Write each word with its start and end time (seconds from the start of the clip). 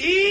E 0.00 0.27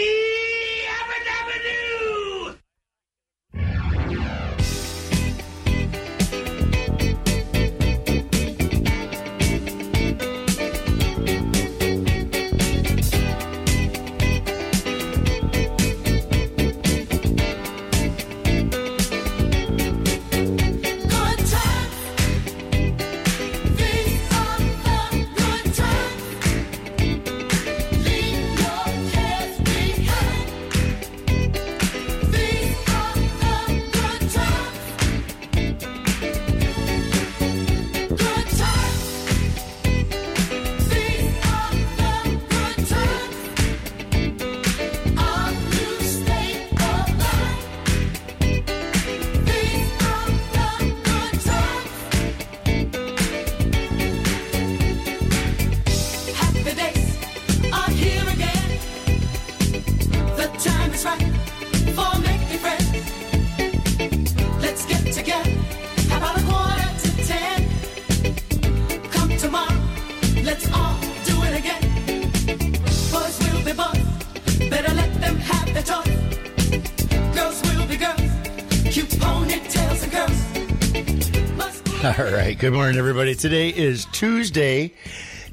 Good 82.68 82.74
morning, 82.74 82.98
everybody. 82.98 83.34
Today 83.34 83.70
is 83.70 84.04
Tuesday, 84.12 84.94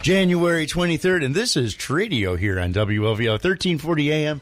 January 0.03 0.67
23rd, 0.67 1.25
and 1.25 1.33
this 1.33 1.57
is 1.57 1.77
Tradio 1.77 2.37
here 2.37 2.59
on 2.59 2.73
WLVL 2.73 3.35
1340 3.35 4.11
AM, 4.11 4.41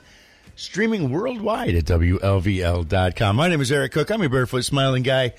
streaming 0.56 1.10
worldwide 1.10 1.74
at 1.74 1.84
WLVL.com. 1.84 3.36
My 3.36 3.48
name 3.50 3.60
is 3.60 3.70
Eric 3.70 3.92
Cook. 3.92 4.10
I'm 4.10 4.22
a 4.22 4.28
barefoot 4.30 4.62
smiling 4.62 5.02
guy, 5.02 5.34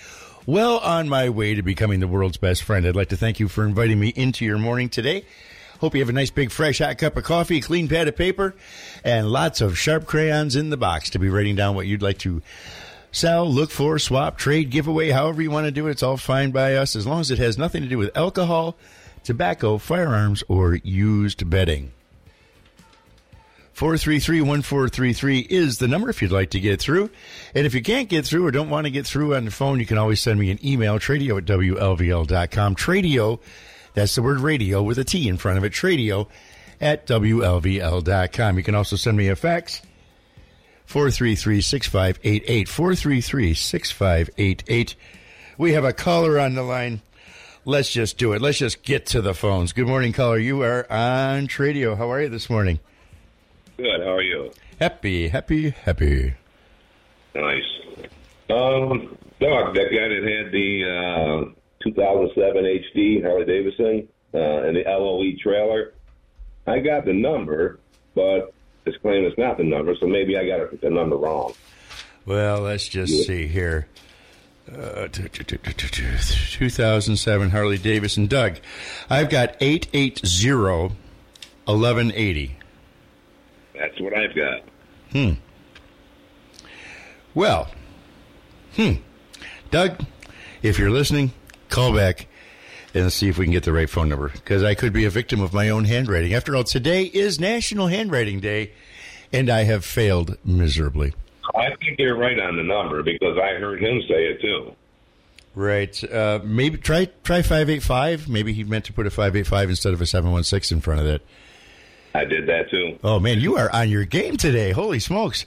well 0.45 0.77
on 0.77 1.09
my 1.09 1.29
way 1.29 1.55
to 1.55 1.63
becoming 1.63 2.01
the 2.01 2.07
world's 2.07 2.37
best 2.37 2.61
friend. 2.61 2.85
I'd 2.85 2.95
like 2.95 3.09
to 3.09 3.17
thank 3.17 3.39
you 3.39 3.47
for 3.47 3.65
inviting 3.65 3.99
me 3.99 4.09
into 4.09 4.45
your 4.45 4.59
morning 4.59 4.89
today. 4.89 5.25
Hope 5.79 5.95
you 5.95 6.01
have 6.01 6.09
a 6.09 6.13
nice 6.13 6.29
big 6.29 6.51
fresh 6.51 6.77
hot 6.77 6.99
cup 6.99 7.17
of 7.17 7.23
coffee, 7.23 7.61
clean 7.61 7.87
pad 7.87 8.07
of 8.07 8.15
paper, 8.15 8.53
and 9.03 9.31
lots 9.31 9.59
of 9.59 9.75
sharp 9.75 10.05
crayons 10.05 10.55
in 10.55 10.69
the 10.69 10.77
box 10.77 11.09
to 11.09 11.17
be 11.17 11.29
writing 11.29 11.55
down 11.55 11.73
what 11.73 11.87
you'd 11.87 12.03
like 12.03 12.19
to 12.19 12.43
sell, 13.14 13.50
look 13.50 13.72
for, 13.72 13.97
swap, 13.97 14.38
trade, 14.38 14.69
giveaway, 14.69 15.11
however 15.11 15.42
you 15.42 15.50
want 15.50 15.67
to 15.67 15.72
do 15.72 15.88
it. 15.88 15.92
It's 15.92 16.03
all 16.03 16.17
fine 16.17 16.52
by 16.52 16.75
us 16.75 16.97
as 16.97 17.08
long 17.08 17.22
as 17.22 17.31
it 17.31 17.39
has 17.39 17.58
nothing 17.58 17.83
to 17.83 17.88
do 17.88 17.97
with 17.97 18.17
alcohol, 18.17 18.75
tobacco, 19.23 19.78
firearms, 19.78 20.44
or 20.50 20.75
used 20.83 21.50
bedding. 21.50 21.94
433-1433 23.75 25.47
is 25.50 25.80
the 25.80 25.88
number 25.88 26.09
if 26.09 26.22
you'd 26.22 26.31
like 26.31 26.52
to 26.52 26.59
get 26.59 26.80
through. 26.80 27.09
And 27.56 27.66
if 27.66 27.73
you 27.73 27.81
can't 27.81 28.08
get 28.08 28.25
through 28.25 28.45
or 28.45 28.52
don't 28.52 28.69
want 28.69 28.86
to 28.86 28.91
get 28.91 29.08
through 29.08 29.36
on 29.36 29.45
the 29.45 29.52
phone, 29.52 29.80
you 29.80 29.86
can 29.86 29.97
always 29.97 30.22
send 30.22 30.39
me 30.39 30.52
an 30.52 30.64
email, 30.64 31.00
tradio 31.00 31.38
at 31.38 31.45
WLVL.com. 31.45 32.75
Tradio, 32.75 33.40
that's 33.94 34.16
the 34.16 34.22
word 34.22 34.40
radio 34.40 34.84
with 34.84 35.00
a 35.00 35.03
T 35.03 35.28
in 35.28 35.38
front 35.38 35.57
of 35.57 35.63
it, 35.63 35.73
tradio 35.73 36.28
at 36.79 37.07
WLVL.com. 37.07 38.57
You 38.57 38.63
can 38.63 38.75
also 38.75 38.96
send 38.96 39.18
me 39.18 39.29
a 39.29 39.35
fax, 39.35 39.81
433 40.93 41.59
6588. 41.61 42.69
433 42.69 43.53
6588. 43.55 44.95
We 45.57 45.71
have 45.71 45.83
a 45.83 45.91
caller 45.91 46.39
on 46.39 46.53
the 46.53 46.61
line. 46.61 47.01
Let's 47.65 47.91
just 47.91 48.19
do 48.19 48.33
it. 48.33 48.43
Let's 48.43 48.59
just 48.59 48.83
get 48.83 49.07
to 49.07 49.19
the 49.19 49.33
phones. 49.33 49.73
Good 49.73 49.87
morning, 49.87 50.13
caller. 50.13 50.37
You 50.37 50.61
are 50.61 50.85
on 50.91 51.47
Tradio. 51.47 51.97
How 51.97 52.11
are 52.11 52.21
you 52.21 52.29
this 52.29 52.47
morning? 52.47 52.79
Good. 53.75 54.01
How 54.01 54.11
are 54.11 54.21
you? 54.21 54.51
Happy, 54.79 55.29
happy, 55.29 55.71
happy. 55.71 56.35
Nice. 57.33 57.63
Um, 58.51 59.17
Doc, 59.39 59.73
that 59.73 59.89
guy 59.89 60.09
that 60.09 60.43
had 60.43 60.51
the 60.51 61.49
uh, 61.49 61.89
2007 61.89 62.65
HD 62.65 63.23
Harley 63.23 63.45
Davidson 63.45 64.07
uh, 64.35 64.67
and 64.67 64.77
the 64.77 64.83
LOE 64.85 65.31
trailer, 65.41 65.93
I 66.67 66.77
got 66.77 67.05
the 67.05 67.13
number, 67.13 67.79
but 68.13 68.53
it's 68.85 68.97
claiming 68.97 69.25
it's 69.25 69.38
not 69.38 69.57
the 69.57 69.63
number, 69.63 69.95
so 69.99 70.07
maybe 70.07 70.35
I 70.38 70.47
got 70.47 70.81
the 70.81 70.89
number 70.89 71.16
wrong. 71.16 71.53
Well, 72.25 72.61
let's 72.61 72.88
just 72.88 73.13
yeah. 73.13 73.23
see 73.23 73.47
here. 73.47 73.88
Uh, 74.71 75.09
2007 75.09 77.49
Harley 77.49 77.77
Davidson. 77.77 78.27
Doug, 78.27 78.59
I've 79.09 79.29
got 79.29 79.57
880 79.59 80.95
1180. 81.66 82.57
That's 83.77 83.99
what 83.99 84.16
I've 84.16 84.33
got. 84.35 84.61
Hmm. 85.11 85.31
Well, 87.33 87.69
hmm. 88.75 88.93
Doug, 89.72 90.05
if 90.61 90.79
you're 90.79 90.91
listening, 90.91 91.33
call 91.69 91.93
back 91.93 92.27
and 92.93 93.11
see 93.11 93.29
if 93.29 93.37
we 93.37 93.45
can 93.45 93.51
get 93.51 93.63
the 93.63 93.73
right 93.73 93.89
phone 93.89 94.09
number 94.09 94.29
because 94.29 94.63
I 94.63 94.75
could 94.75 94.93
be 94.93 95.05
a 95.05 95.09
victim 95.09 95.41
of 95.41 95.53
my 95.53 95.69
own 95.69 95.85
handwriting. 95.85 96.33
After 96.33 96.55
all, 96.55 96.63
today 96.63 97.03
is 97.03 97.39
National 97.39 97.87
Handwriting 97.87 98.39
Day, 98.39 98.71
and 99.31 99.49
I 99.49 99.63
have 99.63 99.83
failed 99.83 100.37
miserably. 100.45 101.13
I 101.55 101.75
think 101.75 101.99
you're 101.99 102.17
right 102.17 102.39
on 102.39 102.55
the 102.57 102.63
number 102.63 103.03
because 103.03 103.37
I 103.37 103.59
heard 103.59 103.81
him 103.81 104.01
say 104.07 104.25
it 104.25 104.41
too. 104.41 104.75
Right. 105.55 106.03
Uh, 106.11 106.39
maybe 106.43 106.77
try 106.77 107.09
try 107.23 107.41
five 107.41 107.69
eight 107.69 107.83
five. 107.83 108.27
Maybe 108.27 108.53
he 108.53 108.63
meant 108.63 108.85
to 108.85 108.93
put 108.93 109.05
a 109.05 109.11
five 109.11 109.35
eight 109.35 109.45
five 109.45 109.69
instead 109.69 109.93
of 109.93 110.01
a 110.01 110.05
seven 110.05 110.31
one 110.31 110.43
six 110.43 110.71
in 110.71 110.81
front 110.81 111.01
of 111.01 111.05
that. 111.05 111.21
I 112.15 112.25
did 112.25 112.47
that 112.47 112.69
too. 112.71 112.97
Oh 113.03 113.19
man, 113.19 113.39
you 113.39 113.57
are 113.57 113.71
on 113.71 113.89
your 113.89 114.05
game 114.05 114.37
today. 114.37 114.71
Holy 114.71 114.99
smokes! 114.99 115.45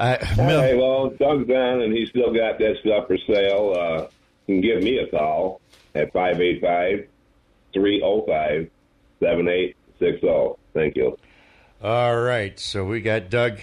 I, 0.00 0.18
Mil- 0.36 0.60
hey, 0.60 0.76
well, 0.76 1.10
Doug's 1.10 1.50
on, 1.50 1.82
and 1.82 1.92
he's 1.92 2.08
still 2.10 2.32
got 2.32 2.58
that 2.58 2.76
stuff 2.80 3.08
for 3.08 3.18
sale. 3.26 3.74
Uh, 3.76 4.06
can 4.48 4.60
give 4.62 4.82
me 4.82 4.98
a 4.98 5.06
call 5.06 5.60
at 5.94 6.12
585 6.12 7.06
305 7.74 8.70
7860. 9.20 10.62
Thank 10.72 10.96
you. 10.96 11.16
All 11.82 12.16
right. 12.16 12.58
So 12.58 12.84
we 12.84 13.00
got 13.00 13.30
Doug 13.30 13.60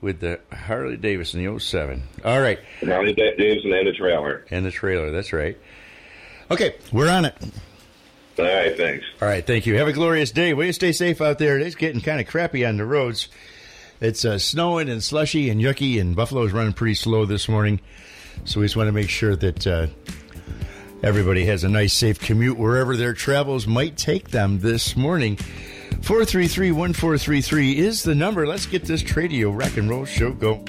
with 0.00 0.20
the 0.20 0.40
Harley 0.52 0.96
Davidson, 0.96 1.42
the 1.42 1.58
07. 1.58 2.02
All 2.24 2.40
right. 2.40 2.58
Harley 2.84 3.14
Davidson 3.14 3.72
and 3.72 3.86
the 3.86 3.92
trailer. 3.92 4.44
And 4.50 4.66
the 4.66 4.70
trailer. 4.70 5.10
That's 5.10 5.32
right. 5.32 5.58
Okay. 6.50 6.74
We're 6.92 7.10
on 7.10 7.24
it. 7.24 7.34
All 8.38 8.44
right. 8.44 8.76
Thanks. 8.76 9.06
All 9.22 9.28
right. 9.28 9.46
Thank 9.46 9.66
you. 9.66 9.76
Have 9.78 9.88
a 9.88 9.92
glorious 9.92 10.30
day. 10.30 10.52
Will 10.52 10.66
you 10.66 10.72
stay 10.72 10.92
safe 10.92 11.20
out 11.20 11.38
there? 11.38 11.58
It 11.58 11.66
is 11.66 11.74
getting 11.76 12.00
kind 12.02 12.20
of 12.20 12.26
crappy 12.26 12.66
on 12.66 12.76
the 12.76 12.84
roads. 12.84 13.28
It's 14.00 14.24
uh, 14.24 14.38
snowing 14.38 14.88
and 14.88 15.02
slushy 15.02 15.50
and 15.50 15.60
yucky, 15.60 16.00
and 16.00 16.16
Buffalo's 16.16 16.52
running 16.52 16.72
pretty 16.72 16.94
slow 16.94 17.26
this 17.26 17.48
morning. 17.48 17.80
So 18.44 18.60
we 18.60 18.66
just 18.66 18.76
want 18.76 18.88
to 18.88 18.92
make 18.92 19.10
sure 19.10 19.36
that 19.36 19.66
uh, 19.66 19.86
everybody 21.02 21.44
has 21.46 21.64
a 21.64 21.68
nice, 21.68 21.92
safe 21.92 22.18
commute 22.20 22.58
wherever 22.58 22.96
their 22.96 23.12
travels 23.12 23.66
might 23.66 23.96
take 23.96 24.30
them 24.30 24.60
this 24.60 24.96
morning. 24.96 25.36
433 26.02 26.72
1433 26.72 27.78
is 27.78 28.02
the 28.02 28.14
number. 28.14 28.46
Let's 28.46 28.66
get 28.66 28.84
this 28.84 29.02
Tradio 29.02 29.56
rock 29.56 29.76
and 29.76 29.88
roll 29.88 30.04
show 30.04 30.32
going. 30.32 30.66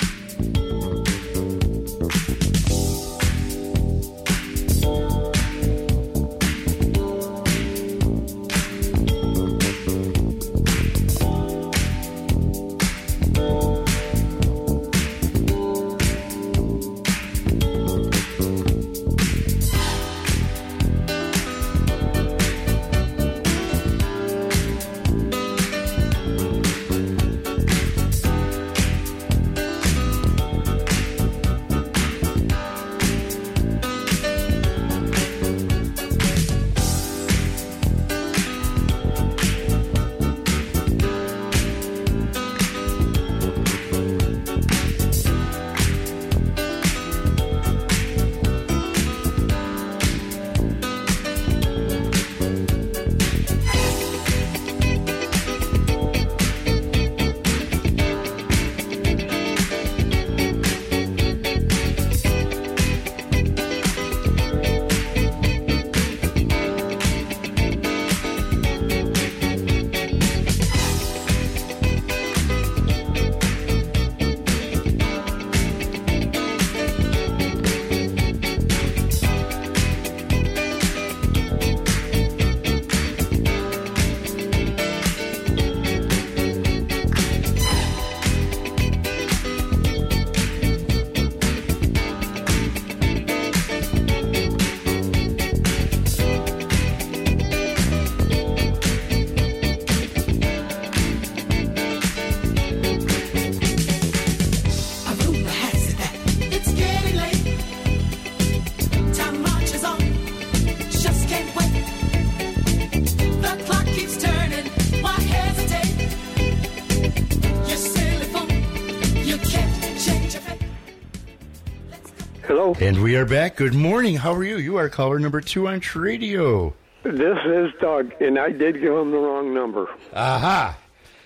And 122.82 123.04
we 123.04 123.16
are 123.16 123.26
back. 123.28 123.58
Good 123.58 123.76
morning. 123.76 124.16
How 124.16 124.34
are 124.34 124.44
you? 124.44 124.58
You 124.58 124.78
are 124.78 124.90
caller 124.90 125.20
number 125.20 125.40
two 125.40 125.68
on 125.68 125.82
Tradio. 125.82 126.74
This 127.04 127.38
is 127.46 127.72
Doug, 127.80 128.12
and 128.20 128.40
I 128.40 128.50
did 128.50 128.82
give 128.82 128.92
him 128.92 129.12
the 129.12 129.20
wrong 129.20 129.54
number. 129.54 129.88
Aha. 130.14 130.76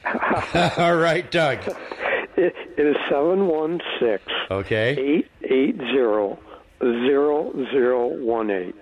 All 0.77 0.97
right, 0.97 1.31
Doug. 1.31 1.59
It, 2.35 2.53
it 2.77 2.85
is 2.85 2.97
716 3.09 4.19
Okay. 4.51 5.23
880 5.41 6.37
0018. 6.81 8.73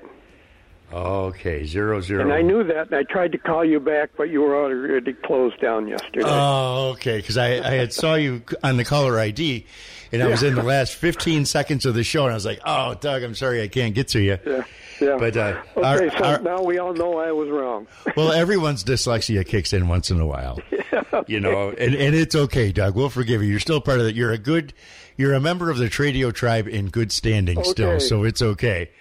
Okay. 0.92 1.66
Zero 1.66 2.02
zero. 2.02 2.24
And 2.24 2.34
I 2.34 2.42
knew 2.42 2.64
that, 2.64 2.88
and 2.88 2.96
I 2.96 3.04
tried 3.04 3.34
to 3.34 3.38
call 3.38 3.64
you 3.64 3.80
back, 3.80 4.10
but 4.18 4.32
you 4.32 4.42
were 4.42 4.56
already 4.56 5.14
closed 5.14 5.62
down 5.62 5.88
yesterday. 5.88 6.26
Oh, 6.26 6.94
okay. 6.94 7.18
Because 7.18 7.38
I, 7.38 7.60
I 7.60 7.76
had 7.76 7.94
saw 7.94 8.16
you 8.16 8.42
on 8.64 8.78
the 8.78 8.84
caller 8.84 9.20
ID, 9.20 9.68
and 10.14 10.24
I 10.24 10.28
was 10.28 10.44
in 10.44 10.56
the 10.56 10.64
last 10.64 10.96
15 10.96 11.46
seconds 11.46 11.86
of 11.86 11.94
the 11.96 12.04
show, 12.04 12.24
and 12.24 12.32
I 12.32 12.36
was 12.36 12.46
like, 12.46 12.62
"Oh, 12.66 12.94
Doug, 12.94 13.24
I'm 13.24 13.36
sorry, 13.36 13.62
I 13.62 13.68
can't 13.68 13.94
get 13.94 14.08
to 14.10 14.22
you." 14.22 14.38
yeah. 14.46 14.64
Yeah. 15.02 15.18
But 15.18 15.36
uh, 15.36 15.62
okay, 15.76 15.82
our- 16.08 16.12
so 16.12 16.24
our- 16.24 16.40
now 16.42 16.62
we 16.62 16.78
all 16.78 16.94
know 16.94 17.18
I 17.18 17.32
was 17.32 17.50
wrong. 17.50 17.88
well, 18.16 18.32
everyone's 18.32 18.84
dyslexia 18.84 19.46
kicks 19.46 19.74
in 19.74 19.88
once 19.88 20.12
in 20.12 20.20
a 20.22 20.26
while, 20.26 20.60
you 21.28 21.40
know, 21.40 21.72
and, 21.72 21.96
and 21.96 22.16
it's 22.16 22.36
okay, 22.36 22.72
Doug. 22.72 22.96
We'll 22.96 23.10
forgive 23.10 23.42
you. 23.44 23.50
You're 23.50 23.60
still 23.60 23.82
part 23.82 24.00
of 24.00 24.06
it. 24.06 24.16
You're 24.16 24.32
a 24.32 24.38
good, 24.38 24.72
you're 25.18 25.34
a 25.34 25.42
member 25.42 25.70
of 25.72 25.78
the 25.80 25.86
Tradio 25.90 26.32
tribe 26.32 26.68
in 26.68 26.90
good 26.90 27.12
standing 27.12 27.64
still, 27.64 28.00
so 28.00 28.24
it's 28.24 28.42
okay. 28.42 28.92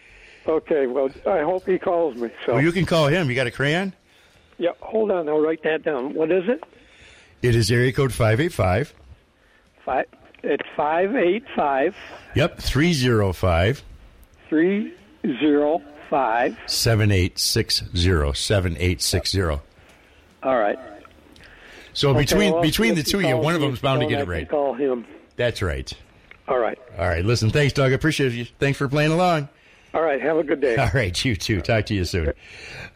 Okay, 0.46 0.86
well, 0.88 1.10
I 1.26 1.42
hope 1.42 1.66
he 1.66 1.78
calls 1.78 2.16
me. 2.16 2.30
So, 2.46 2.54
Well, 2.54 2.62
you 2.62 2.72
can 2.72 2.84
call 2.86 3.06
him. 3.06 3.28
You 3.28 3.36
got 3.36 3.46
a 3.46 3.50
crayon? 3.52 3.92
yeah, 4.58 4.70
hold 4.80 5.10
on, 5.12 5.28
I'll 5.28 5.40
write 5.40 5.62
that 5.64 5.84
down. 5.84 6.14
What 6.14 6.32
is 6.32 6.48
it? 6.48 6.64
It 7.42 7.54
is 7.54 7.70
area 7.70 7.92
code 7.92 8.12
five 8.14 8.40
eight 8.40 8.52
five. 8.54 8.92
Five. 10.42 10.50
It's 10.50 10.68
five 10.76 11.16
eight 11.16 11.44
five 11.54 11.94
Yep, 12.34 12.58
three 12.58 12.92
zero 12.92 13.32
five 13.32 13.82
three 14.48 14.92
zero 15.40 15.80
five. 16.10 16.56
seven 16.66 17.10
eight 17.10 17.38
six 17.38 17.82
zero 17.96 18.32
seven 18.32 18.76
eight 18.78 19.00
six 19.00 19.30
zero. 19.30 19.62
All 20.42 20.58
right. 20.58 20.78
So 21.94 22.10
Okay, 22.10 22.20
between 22.20 22.52
well, 22.52 22.62
between 22.62 22.94
the 22.94 23.02
two 23.02 23.18
of 23.18 23.24
you, 23.24 23.36
one 23.36 23.54
of 23.54 23.60
them's 23.60 23.80
bound 23.80 24.00
to 24.00 24.06
get 24.06 24.20
it 24.20 24.28
right. 24.28 24.48
Call 24.48 24.74
him. 24.74 25.04
That's 25.36 25.62
right. 25.62 25.92
All 26.48 26.58
right. 26.58 26.78
All 26.98 27.06
right. 27.06 27.24
Listen, 27.24 27.50
thanks, 27.50 27.72
Doug. 27.72 27.92
I 27.92 27.94
appreciate 27.94 28.32
you. 28.32 28.44
Thanks 28.58 28.78
for 28.78 28.88
playing 28.88 29.12
along. 29.12 29.48
All 29.94 30.02
right. 30.02 30.20
Have 30.20 30.38
a 30.38 30.42
good 30.42 30.60
day. 30.60 30.76
All 30.78 30.90
right, 30.94 31.24
you 31.24 31.36
too. 31.36 31.60
Talk 31.60 31.86
to 31.86 31.94
you 31.94 32.04
soon. 32.04 32.32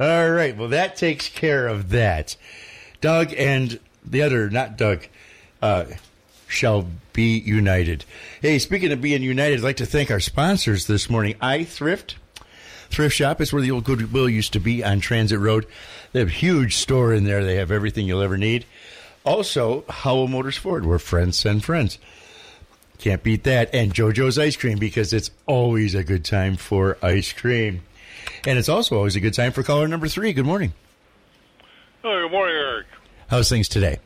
All 0.00 0.31
right. 0.31 0.56
Well, 0.56 0.69
that 0.69 0.96
takes 0.96 1.28
care 1.28 1.69
of 1.69 1.90
that. 1.90 2.37
Doug 3.00 3.32
and 3.37 3.78
the 4.04 4.22
other, 4.22 4.49
not 4.50 4.76
Doug, 4.78 5.06
uh, 5.62 5.84
shall 6.48 6.87
be 7.12 7.38
united. 7.38 8.04
Hey, 8.40 8.58
speaking 8.58 8.93
of 8.93 9.00
being 9.00 9.22
united, 9.22 9.58
I'd 9.58 9.64
like 9.64 9.76
to 9.78 9.87
thank 9.87 10.10
our 10.10 10.20
sponsors 10.20 10.87
this 10.87 11.10
morning. 11.10 11.34
iThrift. 11.34 11.66
Thrift 11.69 12.14
Thrift 12.90 13.16
Shop 13.16 13.40
is 13.40 13.52
where 13.52 13.62
the 13.62 13.70
old 13.70 13.84
Goodwill 13.84 14.28
used 14.28 14.52
to 14.52 14.60
be 14.60 14.84
on 14.84 15.00
Transit 15.00 15.40
Road. 15.40 15.66
They 16.12 16.20
have 16.20 16.28
a 16.28 16.32
huge 16.32 16.76
store 16.76 17.12
in 17.12 17.25
there. 17.25 17.44
They 17.44 17.56
have 17.56 17.70
everything 17.70 18.06
you'll 18.06 18.22
ever 18.22 18.38
need. 18.38 18.64
Also, 19.25 19.84
Howell 19.88 20.28
Motors 20.28 20.56
Ford, 20.56 20.87
where 20.87 20.98
friends 20.98 21.38
send 21.38 21.64
friends. 21.64 21.98
Can't 22.99 23.22
beat 23.22 23.44
that. 23.44 23.75
And 23.75 23.92
JoJo's 23.92 24.38
Ice 24.38 24.56
Cream 24.56 24.78
because 24.78 25.12
it's 25.12 25.31
always 25.46 25.94
a 25.94 26.04
good 26.04 26.25
time 26.25 26.56
for 26.56 26.96
ice 27.02 27.32
cream. 27.32 27.82
And 28.46 28.58
it's 28.58 28.69
also 28.69 28.96
always 28.96 29.16
a 29.16 29.20
good 29.20 29.34
time 29.34 29.52
for 29.52 29.62
caller 29.62 29.88
number 29.88 30.08
three. 30.08 30.32
Good 30.32 30.46
morning. 30.46 30.72
Oh, 32.04 32.22
good 32.22 32.31
morning, 32.31 32.56
Eric. 32.56 32.87
How's 33.28 33.49
things 33.49 33.69
today? 33.69 33.99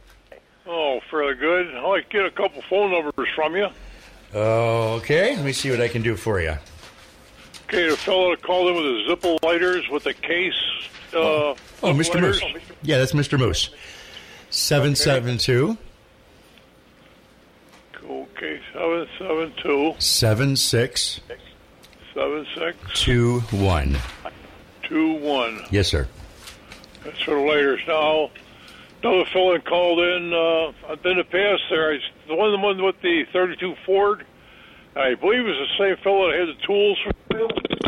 Oh, 0.72 1.00
fairly 1.10 1.34
good. 1.34 1.74
I'd 1.74 1.82
like 1.82 2.08
to 2.10 2.16
get 2.18 2.26
a 2.26 2.30
couple 2.30 2.62
phone 2.62 2.92
numbers 2.92 3.28
from 3.34 3.56
you. 3.56 3.66
Okay, 4.32 5.34
let 5.34 5.44
me 5.44 5.52
see 5.52 5.68
what 5.70 5.80
I 5.80 5.88
can 5.88 6.00
do 6.02 6.14
for 6.14 6.40
you. 6.40 6.54
Okay, 7.64 7.88
the 7.88 7.96
fellow 7.96 8.30
that 8.30 8.42
called 8.42 8.68
in 8.68 8.74
with 8.76 8.84
the 8.84 9.16
Zippo 9.28 9.42
lighters 9.42 9.88
with 9.88 10.04
the 10.04 10.14
case. 10.14 10.54
Uh, 11.12 11.54
Oh, 11.82 11.92
Mr. 11.94 12.14
lighters. 12.14 12.40
Moose. 12.52 12.62
Yeah, 12.82 12.98
that's 12.98 13.12
Mr. 13.12 13.36
Moose. 13.38 13.70
772 14.50 15.76
Okay, 18.08 18.60
seven 18.72 19.08
seven 19.18 19.52
two 19.62 19.94
76. 19.98 21.20
76. 22.14 22.76
2 22.94 23.40
1. 23.40 23.96
2 24.82 25.12
1. 25.14 25.60
Yes, 25.70 25.88
sir. 25.88 26.08
That's 27.04 27.20
for 27.22 27.34
the 27.34 27.40
lighters. 27.40 27.80
Now, 27.86 28.30
another 29.02 29.24
fellow 29.32 29.58
called 29.58 29.98
in 29.98 30.32
uh, 30.32 30.72
in 31.08 31.16
the 31.18 31.24
past. 31.24 31.62
There, 31.70 31.92
I, 31.92 31.98
the 32.28 32.34
one, 32.34 32.52
the 32.52 32.58
one 32.58 32.82
with 32.82 33.00
the 33.02 33.24
thirty 33.32 33.56
two 33.56 33.74
Ford. 33.84 34.24
I 34.96 35.14
believe 35.14 35.40
it 35.40 35.44
was 35.44 35.68
the 35.78 35.84
same 35.84 35.96
fellow 36.02 36.30
that 36.30 36.38
had 36.38 36.48
the 36.48 36.66
tools. 36.66 36.98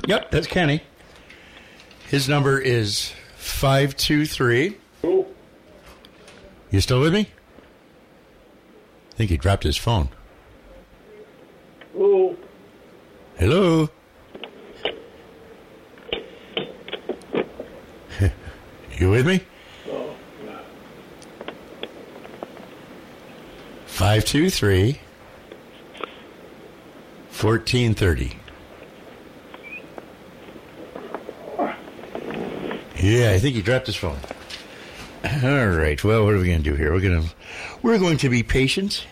Yep, 0.06 0.30
that's 0.30 0.46
Kenny. 0.46 0.82
His 2.08 2.28
number 2.28 2.58
is 2.60 3.12
523. 3.36 4.76
You 6.70 6.80
still 6.80 7.00
with 7.00 7.12
me? 7.12 7.28
I 9.10 9.14
think 9.14 9.30
he 9.30 9.36
dropped 9.36 9.64
his 9.64 9.76
phone. 9.76 10.08
Oh, 11.96 12.36
Hello? 13.38 13.88
you 18.98 19.10
with 19.10 19.26
me? 19.26 19.40
Five 23.92 24.24
two 24.24 24.48
three 24.48 25.00
fourteen 27.28 27.94
thirty. 27.94 28.38
Yeah, 32.98 33.32
I 33.32 33.38
think 33.38 33.54
he 33.54 33.60
dropped 33.60 33.86
his 33.86 33.96
phone. 33.96 34.16
All 35.44 35.68
right. 35.68 36.02
Well, 36.02 36.24
what 36.24 36.32
are 36.32 36.38
we 36.38 36.46
going 36.46 36.62
to 36.62 36.70
do 36.70 36.74
here? 36.74 36.90
We're 36.90 37.02
going 37.02 37.22
to 37.22 37.28
we're 37.82 37.98
going 37.98 38.16
to 38.16 38.30
be 38.30 38.42
patient 38.42 39.06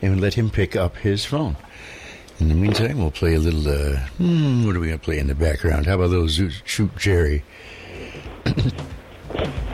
and 0.00 0.22
let 0.22 0.32
him 0.32 0.48
pick 0.48 0.74
up 0.74 0.96
his 0.96 1.26
phone. 1.26 1.58
In 2.40 2.48
the 2.48 2.54
meantime, 2.54 2.98
we'll 2.98 3.10
play 3.10 3.34
a 3.34 3.40
little. 3.40 3.68
Uh, 3.68 3.98
hmm, 4.16 4.64
what 4.64 4.74
are 4.74 4.80
we 4.80 4.86
going 4.86 4.98
to 4.98 5.04
play 5.04 5.18
in 5.18 5.26
the 5.26 5.34
background? 5.34 5.84
How 5.84 5.96
about 5.96 6.06
a 6.06 6.16
little 6.16 6.48
Shoot 6.64 6.96
Jerry? 6.96 7.44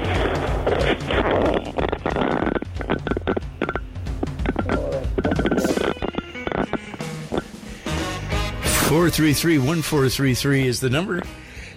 Four 8.94 9.10
three 9.10 9.32
three 9.32 9.58
one 9.58 9.82
four 9.82 10.08
three 10.08 10.34
three 10.34 10.68
is 10.68 10.78
the 10.78 10.88
number 10.88 11.20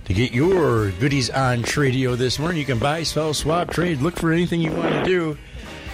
to 0.05 0.13
get 0.13 0.33
your 0.33 0.91
goodies 0.91 1.31
on 1.31 1.63
Tradio 1.63 2.15
this 2.15 2.37
morning. 2.37 2.59
You 2.59 2.65
can 2.65 2.77
buy, 2.77 3.01
sell, 3.01 3.33
swap, 3.33 3.71
trade, 3.71 4.01
look 4.01 4.15
for 4.15 4.31
anything 4.31 4.61
you 4.61 4.71
want 4.71 4.93
to 4.93 5.03
do 5.03 5.35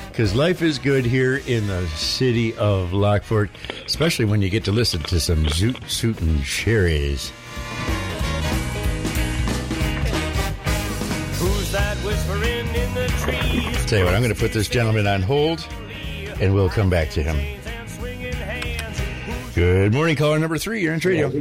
because 0.09 0.35
life 0.35 0.61
is 0.61 0.77
good 0.79 1.05
here 1.05 1.37
in 1.47 1.65
the 1.67 1.87
city 1.87 2.53
of 2.57 2.91
Lockport, 2.91 3.51
especially 3.85 4.25
when 4.25 4.41
you 4.41 4.49
get 4.49 4.65
to 4.65 4.73
listen 4.73 5.01
to 5.03 5.17
some 5.17 5.45
Zoot 5.45 5.89
Suit 5.89 6.19
and 6.19 6.43
Sherry's. 6.43 7.31
Who's 11.39 11.71
that 11.71 11.95
whispering 12.03 12.67
in 12.75 12.93
the 12.93 13.07
trees? 13.19 13.85
Tell 13.85 13.99
you 13.99 14.03
what, 14.03 14.13
I'm 14.13 14.21
going 14.21 14.35
to 14.35 14.39
put 14.39 14.51
this 14.51 14.67
gentleman 14.67 15.07
on 15.07 15.21
hold, 15.21 15.65
and 16.41 16.53
we'll 16.53 16.67
come 16.67 16.89
back 16.89 17.11
to 17.11 17.23
him. 17.23 17.62
And 19.55 19.61
swinging 19.61 19.75
hands. 19.75 19.91
Good 19.91 19.93
morning, 19.93 20.15
caller 20.15 20.39
number 20.39 20.57
three. 20.57 20.81
You're 20.81 20.93
on 20.93 20.99
radio. 20.99 21.31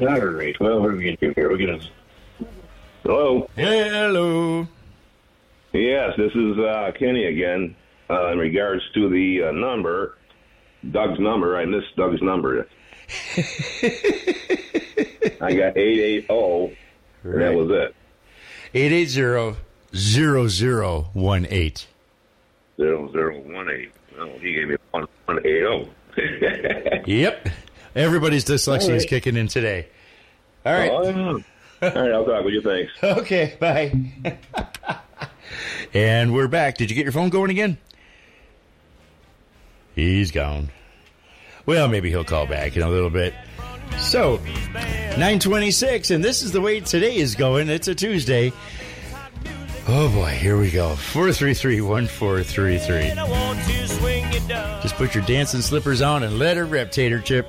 All 0.00 0.20
right. 0.20 0.58
Well, 0.60 0.80
what 0.80 0.90
are 0.90 0.96
we 0.96 1.04
going 1.04 1.16
to 1.16 1.26
do 1.28 1.32
here? 1.34 1.50
We're 1.50 1.58
going 1.58 1.80
to. 1.80 1.86
Hello. 3.02 3.48
Hello. 3.56 4.66
Yes, 5.72 6.12
this 6.16 6.32
is 6.34 6.58
uh, 6.58 6.92
Kenny 6.98 7.26
again. 7.26 7.74
Uh, 8.10 8.32
in 8.32 8.38
regards 8.38 8.82
to 8.94 9.08
the 9.08 9.44
uh, 9.44 9.52
number, 9.52 10.18
Doug's 10.90 11.18
number, 11.18 11.56
I 11.56 11.64
missed 11.64 11.96
Doug's 11.96 12.20
number. 12.20 12.68
I 15.40 15.54
got 15.54 15.76
eight 15.76 16.00
eight 16.00 16.26
zero, 16.26 16.70
and 17.24 17.40
that 17.40 17.54
was 17.54 17.70
it. 17.70 17.94
880 18.74 19.56
0018. 19.94 21.88
Zero 22.76 23.12
zero 23.12 23.38
one 23.40 23.70
eight. 23.70 23.92
Oh, 24.18 24.26
he 24.38 24.54
gave 24.54 24.68
me 24.68 24.76
one 24.90 25.06
one 25.26 25.38
eight 25.38 25.60
zero. 25.60 25.88
Yep. 27.06 27.48
Everybody's 27.94 28.44
dyslexia 28.44 28.90
All 28.90 28.94
is 28.94 29.04
kicking 29.04 29.36
in 29.36 29.48
today. 29.48 29.88
All 30.64 30.72
right. 30.72 30.90
Oh, 30.90 31.02
yeah. 31.02 31.42
All 31.82 32.02
right, 32.02 32.12
I'll 32.12 32.24
talk 32.24 32.44
with 32.44 32.54
you. 32.54 32.62
Thanks. 32.62 32.92
Okay, 33.02 33.56
bye. 33.58 33.92
and 35.94 36.32
we're 36.32 36.48
back. 36.48 36.76
Did 36.78 36.90
you 36.90 36.96
get 36.96 37.04
your 37.04 37.12
phone 37.12 37.28
going 37.28 37.50
again? 37.50 37.76
He's 39.94 40.30
gone. 40.30 40.70
Well, 41.66 41.88
maybe 41.88 42.08
he'll 42.08 42.24
call 42.24 42.46
back 42.46 42.76
in 42.76 42.82
a 42.82 42.88
little 42.88 43.10
bit. 43.10 43.34
So, 43.98 44.38
926, 44.74 46.10
and 46.10 46.24
this 46.24 46.42
is 46.42 46.52
the 46.52 46.60
way 46.60 46.80
today 46.80 47.16
is 47.16 47.34
going. 47.34 47.68
It's 47.68 47.88
a 47.88 47.94
Tuesday. 47.94 48.52
Oh 49.88 50.08
boy, 50.14 50.30
here 50.30 50.56
we 50.58 50.70
go. 50.70 50.94
433 50.94 51.80
1433. 51.80 53.10
I 53.10 53.24
want 53.28 53.58
to 53.58 53.88
swing 53.88 54.24
it 54.32 54.46
down. 54.46 54.80
Just 54.80 54.94
put 54.94 55.14
your 55.14 55.24
dancing 55.24 55.60
slippers 55.60 56.00
on 56.00 56.22
and 56.22 56.38
let 56.38 56.56
her 56.56 56.64
rip, 56.64 56.92
Tater 56.92 57.18
Chip. 57.18 57.48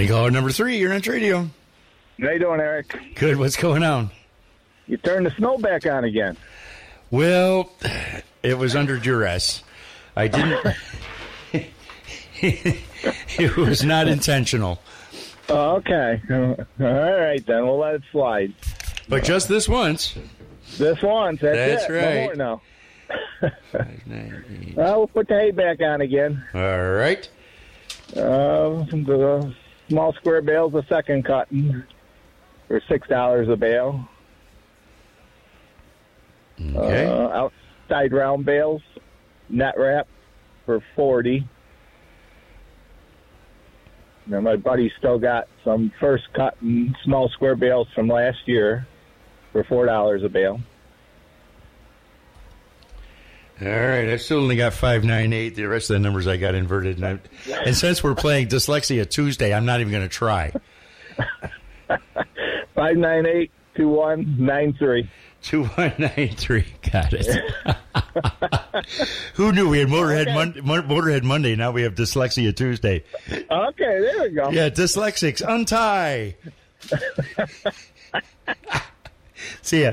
Morning, 0.00 0.16
caller 0.16 0.30
number 0.30 0.50
three. 0.50 0.78
You're 0.78 0.94
on 0.94 1.02
radio. 1.02 1.50
How 2.20 2.30
you 2.30 2.38
doing, 2.38 2.58
Eric? 2.58 2.98
Good. 3.16 3.36
What's 3.36 3.56
going 3.56 3.82
on? 3.82 4.10
You 4.86 4.96
turned 4.96 5.26
the 5.26 5.30
snow 5.32 5.58
back 5.58 5.84
on 5.84 6.04
again. 6.04 6.38
Well, 7.10 7.70
it 8.42 8.56
was 8.56 8.74
under 8.74 8.98
duress. 8.98 9.62
I 10.16 10.28
didn't. 10.28 10.74
it 12.42 13.56
was 13.58 13.84
not 13.84 14.08
intentional, 14.08 14.80
Oh, 15.50 15.76
okay. 15.76 16.22
All 16.30 16.56
right, 16.78 17.44
then 17.44 17.66
we'll 17.66 17.78
let 17.78 17.96
it 17.96 18.02
slide. 18.10 18.54
but 19.08 19.22
just 19.22 19.48
this 19.48 19.68
once. 19.68 20.14
This 20.78 21.02
once, 21.02 21.40
that's, 21.42 21.86
That's 21.86 21.90
right. 21.90 22.36
No 22.36 22.46
more 22.46 22.60
now. 23.42 23.52
Well, 24.76 24.98
we'll 24.98 25.08
put 25.08 25.28
the 25.28 25.34
hay 25.34 25.50
back 25.50 25.80
on 25.82 26.00
again. 26.00 26.42
All 26.54 26.90
right. 26.90 27.28
Uh, 28.16 28.84
the 28.92 29.52
small 29.90 30.14
square 30.14 30.40
bales, 30.40 30.72
a 30.74 30.84
second 30.88 31.24
cutting 31.26 31.82
for 32.68 32.80
six 32.88 33.06
dollars 33.08 33.48
a 33.48 33.56
bale. 33.56 34.08
Okay. 36.58 37.06
Uh, 37.06 37.50
outside 37.90 38.12
round 38.12 38.46
bales, 38.46 38.80
net 39.50 39.74
wrap 39.76 40.06
for 40.64 40.82
forty. 40.96 41.46
Now 44.26 44.40
my 44.40 44.56
buddy 44.56 44.92
still 44.98 45.18
got 45.18 45.48
some 45.64 45.92
first 46.00 46.24
and 46.60 46.96
small 47.04 47.28
square 47.30 47.56
bales 47.56 47.88
from 47.94 48.08
last 48.08 48.38
year 48.46 48.86
for 49.52 49.64
four 49.64 49.86
dollars 49.86 50.22
a 50.22 50.28
bale. 50.28 50.60
All 53.62 53.68
right. 53.68 54.08
I 54.08 54.16
still 54.16 54.38
only 54.38 54.56
got 54.56 54.72
five 54.72 55.04
nine 55.04 55.32
eight. 55.32 55.54
The 55.54 55.64
rest 55.64 55.90
of 55.90 55.94
the 55.94 56.00
numbers 56.00 56.26
I 56.26 56.36
got 56.36 56.54
inverted, 56.54 56.96
and, 57.02 57.06
I, 57.06 57.18
and 57.66 57.76
since 57.76 58.02
we're 58.02 58.14
playing 58.14 58.48
Dyslexia 58.48 59.08
Tuesday, 59.08 59.52
I'm 59.52 59.66
not 59.66 59.80
even 59.80 59.90
going 59.92 60.04
to 60.04 60.08
try. 60.08 60.52
Five 62.74 62.96
nine 62.96 63.26
eight 63.26 63.50
two 63.76 63.88
one 63.88 64.36
nine 64.38 64.74
three. 64.78 65.10
Two 65.42 65.64
one 65.64 65.92
nine 65.98 66.34
three. 66.36 66.64
Got 66.90 67.12
it. 67.12 67.26
Who 69.34 69.52
knew 69.52 69.68
we 69.68 69.78
had 69.78 69.88
Motorhead 69.88 70.32
Mon- 70.34 70.58
Mon- 70.64 70.88
Motorhead 70.88 71.22
Monday? 71.22 71.54
Now 71.56 71.70
we 71.72 71.82
have 71.82 71.94
Dyslexia 71.94 72.56
Tuesday. 72.56 73.04
Okay, 73.30 73.44
there 73.50 74.22
we 74.22 74.30
go. 74.30 74.50
Yeah, 74.50 74.70
dyslexics, 74.70 75.42
untie. 75.46 76.36
See 79.62 79.82
ya. 79.82 79.92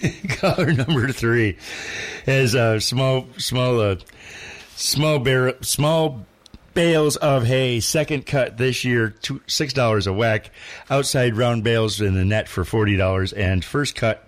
Caller, 0.28 0.72
number 0.72 1.12
three 1.12 1.56
is 2.26 2.54
uh, 2.54 2.80
small, 2.80 3.26
small, 3.36 3.80
uh, 3.80 3.96
small 4.76 5.18
bear, 5.18 5.54
small 5.62 6.24
bales 6.74 7.16
of 7.16 7.44
hay. 7.44 7.80
Second 7.80 8.26
cut 8.26 8.56
this 8.56 8.84
year, 8.84 9.10
two, 9.10 9.40
six 9.46 9.72
dollars 9.72 10.06
a 10.06 10.12
whack. 10.12 10.50
Outside 10.90 11.36
round 11.36 11.64
bales 11.64 12.00
in 12.00 12.14
the 12.14 12.24
net 12.24 12.48
for 12.48 12.64
forty 12.64 12.96
dollars, 12.96 13.32
and 13.32 13.64
first 13.64 13.94
cut 13.96 14.24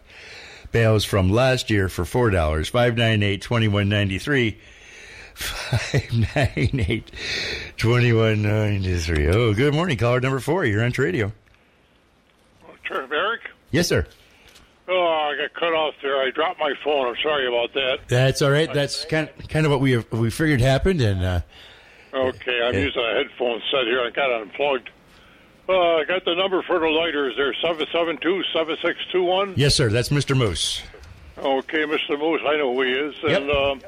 bales 0.73 1.05
from 1.05 1.31
last 1.31 1.71
year 1.71 1.89
for 1.89 2.05
four 2.05 2.31
dollars. 2.31 2.69
Five 2.69 2.97
nine 2.97 3.23
eight 3.23 3.43
twenty 3.43 3.69
one 3.69 3.89
ninety 3.89 4.19
three. 4.19 4.59
Five 5.35 6.13
nine 6.37 6.85
eight 6.89 7.11
twenty 7.77 8.13
one 8.13 8.43
ninety 8.43 8.99
three. 8.99 9.29
Oh, 9.29 9.55
good 9.55 9.75
morning, 9.75 9.97
caller 9.97 10.21
number 10.21 10.41
four. 10.41 10.65
You're 10.65 10.85
on 10.85 10.93
radio. 10.99 11.33
Turn 12.85 13.13
Eric? 13.13 13.43
Yes, 13.71 13.87
sir. 13.87 14.05
Oh, 14.93 15.07
I 15.33 15.37
got 15.37 15.55
cut 15.55 15.73
off 15.73 15.95
there. 16.03 16.17
I 16.21 16.31
dropped 16.31 16.59
my 16.59 16.73
phone. 16.83 17.07
I'm 17.07 17.15
sorry 17.23 17.47
about 17.47 17.73
that. 17.75 17.99
That's 18.09 18.43
all 18.43 18.51
right. 18.51 18.73
That's 18.75 19.05
kind 19.05 19.29
kind 19.49 19.65
of 19.65 19.71
what 19.71 19.81
we 19.81 19.97
we 20.11 20.31
figured 20.31 20.61
happened, 20.61 21.01
and 21.01 21.23
uh, 21.23 21.41
Okay, 22.13 22.61
I'm 22.61 22.75
Yeah. 22.75 22.81
using 22.81 23.01
a 23.03 23.15
headphone 23.15 23.63
set 23.71 23.85
here. 23.85 24.01
I 24.03 24.11
got 24.11 24.31
it 24.31 24.43
unplugged. 24.43 24.91
Uh, 25.69 25.97
I 25.99 26.05
got 26.05 26.25
the 26.25 26.35
number 26.35 26.61
for 26.63 26.81
the 26.81 26.89
lighters 26.89 27.37
there, 27.37 27.53
772-7621. 27.63 29.53
yes, 29.57 29.75
sir. 29.77 29.89
That's 29.89 30.09
Mr. 30.09 30.37
Moose. 30.37 30.83
Okay, 31.39 31.85
Mr. 31.85 32.19
Moose, 32.19 32.41
I 32.45 32.57
know 32.57 32.75
who 32.75 32.83
he 32.83 32.91
is. 32.93 33.15
Yep. 33.23 33.41
And 33.43 33.51
um, 33.51 33.81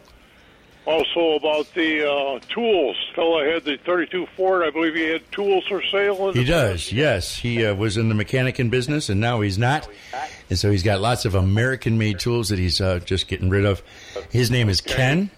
also 0.87 1.33
about 1.33 1.73
the 1.75 2.11
uh, 2.11 2.41
tools. 2.49 2.97
Fella 3.15 3.45
had 3.45 3.65
the 3.65 3.77
32 3.79 4.27
Ford. 4.37 4.65
I 4.65 4.71
believe 4.71 4.95
he 4.95 5.05
had 5.05 5.31
tools 5.33 5.67
for 5.69 5.83
sale. 5.83 6.29
In 6.29 6.35
He 6.35 6.45
does. 6.45 6.93
Yes, 6.93 7.37
he 7.37 7.65
uh, 7.65 7.75
was 7.75 7.97
in 7.97 8.09
the 8.09 8.15
mechanic 8.15 8.59
and 8.59 8.71
business, 8.71 9.09
and 9.09 9.21
now 9.21 9.41
he's 9.41 9.59
not. 9.59 9.89
And 10.51 10.59
so 10.59 10.71
he's 10.71 10.83
got 10.83 11.01
lots 11.01 11.25
of 11.25 11.35
American-made 11.35 12.19
tools 12.19 12.49
that 12.49 12.59
he's 12.59 12.81
uh, 12.81 13.01
just 13.01 13.29
getting 13.29 13.49
rid 13.51 13.65
of. 13.65 13.83
His 14.31 14.51
name 14.51 14.69
is 14.69 14.81
Ken. 14.81 15.31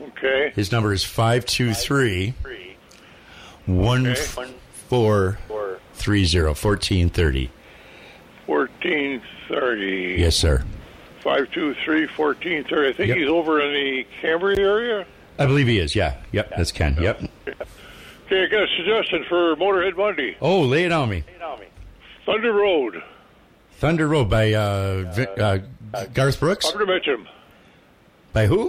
Okay. 0.00 0.52
His 0.54 0.70
number 0.70 0.92
is 0.92 1.04
five 1.04 1.44
two 1.44 1.74
three 1.74 2.34
one 3.66 4.14
four 4.88 5.38
three 5.94 6.24
zero 6.24 6.54
fourteen 6.54 7.08
thirty. 7.08 7.50
1430. 8.46 10.16
Yes, 10.20 10.36
sir. 10.36 10.64
523 11.24 12.06
1430. 12.16 12.88
I 12.88 12.92
think 12.92 13.08
Yep. 13.08 13.16
he's 13.18 13.28
over 13.28 13.60
in 13.60 13.72
the 13.72 14.06
Cambria 14.20 14.60
area. 14.60 15.06
I 15.38 15.46
believe 15.46 15.66
he 15.66 15.78
is. 15.78 15.96
Yeah. 15.96 16.14
Yep. 16.32 16.52
That's 16.56 16.70
Ken. 16.70 16.96
Yep. 17.00 17.22
Okay, 18.26 18.44
I 18.44 18.46
got 18.46 18.62
a 18.62 18.68
suggestion 18.76 19.24
for 19.28 19.56
Motorhead 19.56 19.96
Monday. 19.96 20.36
Oh, 20.40 20.60
lay 20.60 20.84
it 20.84 20.92
on 20.92 21.08
me. 21.08 21.24
Thunder 22.26 22.52
Road. 22.52 23.02
Thunder 23.72 24.06
Road 24.06 24.30
by 24.30 24.52
uh, 24.54 25.12
Vi- 25.14 25.24
uh, 25.42 25.58
Garth 26.14 26.40
Brooks. 26.40 26.70
Robert 26.74 26.88
Mitchum. 26.88 27.26
By 28.32 28.46
who? 28.46 28.68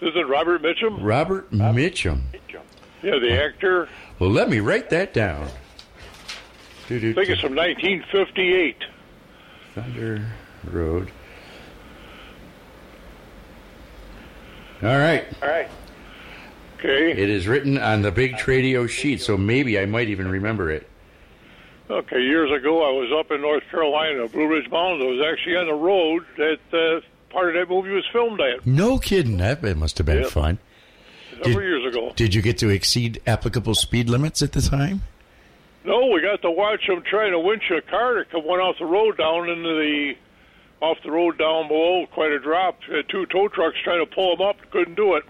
Is 0.00 0.14
it 0.16 0.26
Robert 0.28 0.62
Mitchum? 0.62 0.98
Robert 1.00 1.50
Mitchum. 1.52 2.22
Yeah, 3.02 3.18
the 3.18 3.42
actor. 3.42 3.88
Well, 4.18 4.30
let 4.30 4.48
me 4.50 4.60
write 4.60 4.90
that 4.90 5.12
down. 5.14 5.44
I 5.44 6.98
think 6.98 7.16
it's 7.16 7.40
from 7.40 7.54
1958. 7.54 8.76
Thunder 9.74 10.26
Road. 10.64 11.10
All 14.82 14.98
right. 14.98 15.24
Okay. 16.78 17.10
It 17.12 17.28
is 17.28 17.46
written 17.46 17.76
on 17.76 18.00
the 18.02 18.10
big 18.10 18.34
Tradio 18.36 18.88
sheet, 18.88 19.20
so 19.20 19.36
maybe 19.36 19.78
I 19.78 19.84
might 19.84 20.08
even 20.08 20.28
remember 20.28 20.70
it. 20.70 20.88
Okay, 21.90 22.20
years 22.22 22.50
ago 22.52 22.82
I 22.88 22.92
was 22.98 23.10
up 23.18 23.30
in 23.32 23.42
North 23.42 23.64
Carolina, 23.70 24.28
Blue 24.28 24.46
Ridge 24.46 24.70
Mountains. 24.70 25.02
I 25.02 25.06
was 25.06 25.26
actually 25.32 25.56
on 25.56 25.66
the 25.66 25.74
road 25.74 26.24
that 26.38 26.58
uh, 26.72 27.00
part 27.32 27.48
of 27.48 27.54
that 27.56 27.72
movie 27.72 27.90
was 27.90 28.06
filmed 28.12 28.40
at 28.40 28.64
No 28.66 28.98
kidding. 28.98 29.36
That 29.38 29.62
it 29.64 29.76
must 29.76 29.98
have 29.98 30.06
been 30.06 30.22
Yep. 30.22 30.30
fun. 30.30 30.58
several 31.44 31.62
years 31.62 31.84
ago. 31.94 32.12
Did 32.16 32.34
you 32.34 32.40
get 32.42 32.56
to 32.58 32.68
exceed 32.70 33.20
applicable 33.26 33.74
speed 33.74 34.08
limits 34.08 34.40
at 34.40 34.52
the 34.52 34.62
time? 34.62 35.02
No, 35.84 36.06
we 36.06 36.20
got 36.22 36.40
to 36.42 36.50
watch 36.50 36.86
them 36.86 37.02
trying 37.02 37.32
to 37.32 37.38
winch 37.38 37.64
a 37.70 37.80
car 37.82 38.14
to 38.14 38.24
come 38.26 38.44
one 38.46 38.60
off 38.60 38.76
the 38.78 38.84
road 38.86 39.16
down 39.18 39.48
into 39.50 39.68
the 39.68 40.12
off 40.80 40.98
the 41.04 41.10
road 41.10 41.38
down 41.38 41.68
below, 41.68 42.06
quite 42.12 42.32
a 42.32 42.38
drop. 42.38 42.82
Had 42.84 43.08
two 43.08 43.26
tow 43.26 43.48
trucks 43.48 43.76
trying 43.84 44.04
to 44.04 44.12
pull 44.14 44.36
them 44.36 44.46
up, 44.46 44.56
couldn't 44.70 44.94
do 44.96 45.14
it. 45.16 45.24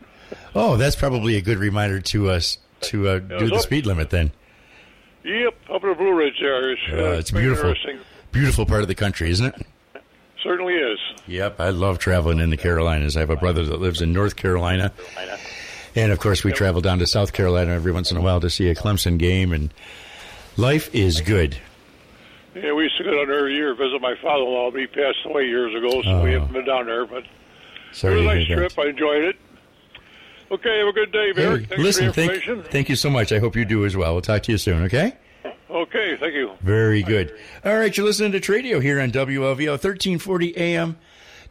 Oh, 0.55 0.77
that's 0.77 0.97
probably 0.97 1.37
a 1.37 1.41
good 1.41 1.59
reminder 1.59 2.01
to 2.01 2.31
us 2.31 2.59
to 2.83 3.09
uh, 3.09 3.19
do 3.19 3.49
the 3.49 3.57
up. 3.57 3.61
speed 3.63 3.87
limit 3.87 4.11
then. 4.11 4.31
Yep, 5.25 5.55
up 5.73 5.83
in 5.83 5.89
the 5.91 5.95
Blue 5.95 6.15
Ridge 6.15 6.39
there. 6.41 6.71
It's, 6.73 6.81
Uh, 6.91 7.19
it's 7.19 7.31
beautiful. 7.31 7.75
Beautiful 8.33 8.65
part 8.65 8.83
of 8.83 8.89
the 8.89 8.95
country, 8.95 9.29
isn't 9.31 9.47
it? 9.55 9.67
Certainly 10.43 10.75
is. 10.75 10.99
Yep, 11.27 11.61
I 11.61 11.71
love 11.71 11.99
traveling 11.99 12.39
in 12.39 12.49
the 12.51 12.57
Carolinas. 12.57 13.17
I 13.17 13.21
have 13.21 13.29
a 13.31 13.37
brother 13.37 13.67
that 13.67 13.81
lives 13.81 14.01
in 14.01 14.13
North 14.13 14.37
Carolina. 14.37 14.93
And 15.95 16.13
of 16.13 16.21
course, 16.21 16.45
we 16.45 16.53
travel 16.53 16.81
down 16.81 17.01
to 17.01 17.07
South 17.07 17.33
Carolina 17.33 17.73
every 17.73 17.93
once 17.93 18.11
in 18.11 18.17
a 18.17 18.21
while 18.21 18.41
to 18.41 18.49
see 18.49 18.69
a 18.71 18.75
Clemson 18.75 19.19
game, 19.19 19.53
and 19.53 19.75
life 20.57 20.95
is 20.95 21.21
good. 21.21 21.59
Yeah, 22.55 22.73
we 22.73 22.85
used 22.85 22.97
to 22.99 23.05
go 23.05 23.11
down 23.17 23.29
there 23.29 23.39
every 23.39 23.55
year 23.55 23.75
visit 23.75 24.01
my 24.01 24.15
father-in-law. 24.21 24.71
But 24.73 24.81
he 24.81 24.87
passed 24.89 25.19
away 25.25 25.47
years 25.47 25.75
ago, 25.75 26.03
so 26.03 26.23
we 26.23 26.31
Oh. 26.35 26.41
haven't 26.41 26.53
been 26.53 26.65
down 26.65 26.87
there. 26.87 27.07
But 27.07 27.25
it 27.25 27.29
was 27.91 28.05
a 28.05 28.11
nice 28.23 28.47
trip. 28.47 28.73
that. 28.73 28.83
I 28.83 28.89
enjoyed 28.91 29.25
it. 29.25 29.37
Okay, 30.53 30.79
have 30.81 30.89
a 30.89 30.93
good 30.93 31.13
day, 31.13 31.33
Hey, 31.33 31.77
listen, 31.81 32.09
for 32.09 32.13
thank, 32.13 32.67
thank 32.73 32.89
you 32.89 32.97
so 32.97 33.09
much. 33.09 33.31
I 33.31 33.39
hope 33.39 33.55
you 33.55 33.65
do 33.65 33.85
as 33.85 33.97
well. 33.97 34.15
We'll 34.15 34.21
talk 34.23 34.43
to 34.45 34.53
you 34.53 34.59
soon, 34.59 34.83
okay? 34.87 35.13
okay, 35.71 36.17
thank 36.19 36.35
you. 36.35 36.51
Very 36.61 37.05
good. 37.05 37.33
All 37.65 37.77
right, 37.79 37.97
you're 37.97 38.05
listening 38.05 38.33
to 38.33 38.41
Tradio 38.41 38.83
here 38.83 39.01
on 39.01 39.13
WLVL, 39.13 39.79
1340 39.79 40.57
AM, 40.57 40.97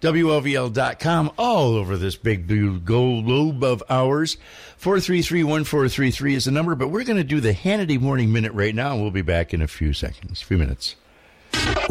WLVL.com, 0.02 1.32
all 1.38 1.76
over 1.76 1.96
this 1.96 2.18
big 2.18 2.46
blue 2.46 2.80
globe 2.80 3.64
of 3.64 3.82
ours. 3.90 4.38
433-1433 4.80 6.36
is 6.36 6.46
the 6.46 6.52
number, 6.52 6.74
but 6.74 6.88
we're 6.88 7.04
going 7.04 7.18
to 7.18 7.24
do 7.26 7.42
the 7.42 7.54
Hannity 7.54 8.00
Morning 8.00 8.32
Minute 8.32 8.54
right 8.54 8.74
now, 8.74 8.94
and 8.94 9.02
we'll 9.02 9.12
be 9.12 9.22
back 9.22 9.54
in 9.54 9.62
a 9.62 9.68
few 9.68 9.92
seconds, 9.92 10.42
few 10.42 10.58
minutes. 10.58 10.96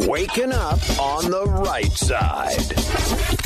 Waking 0.07 0.53
up 0.53 0.79
on 0.99 1.29
the 1.29 1.45
right 1.45 1.91
side. 1.91 2.57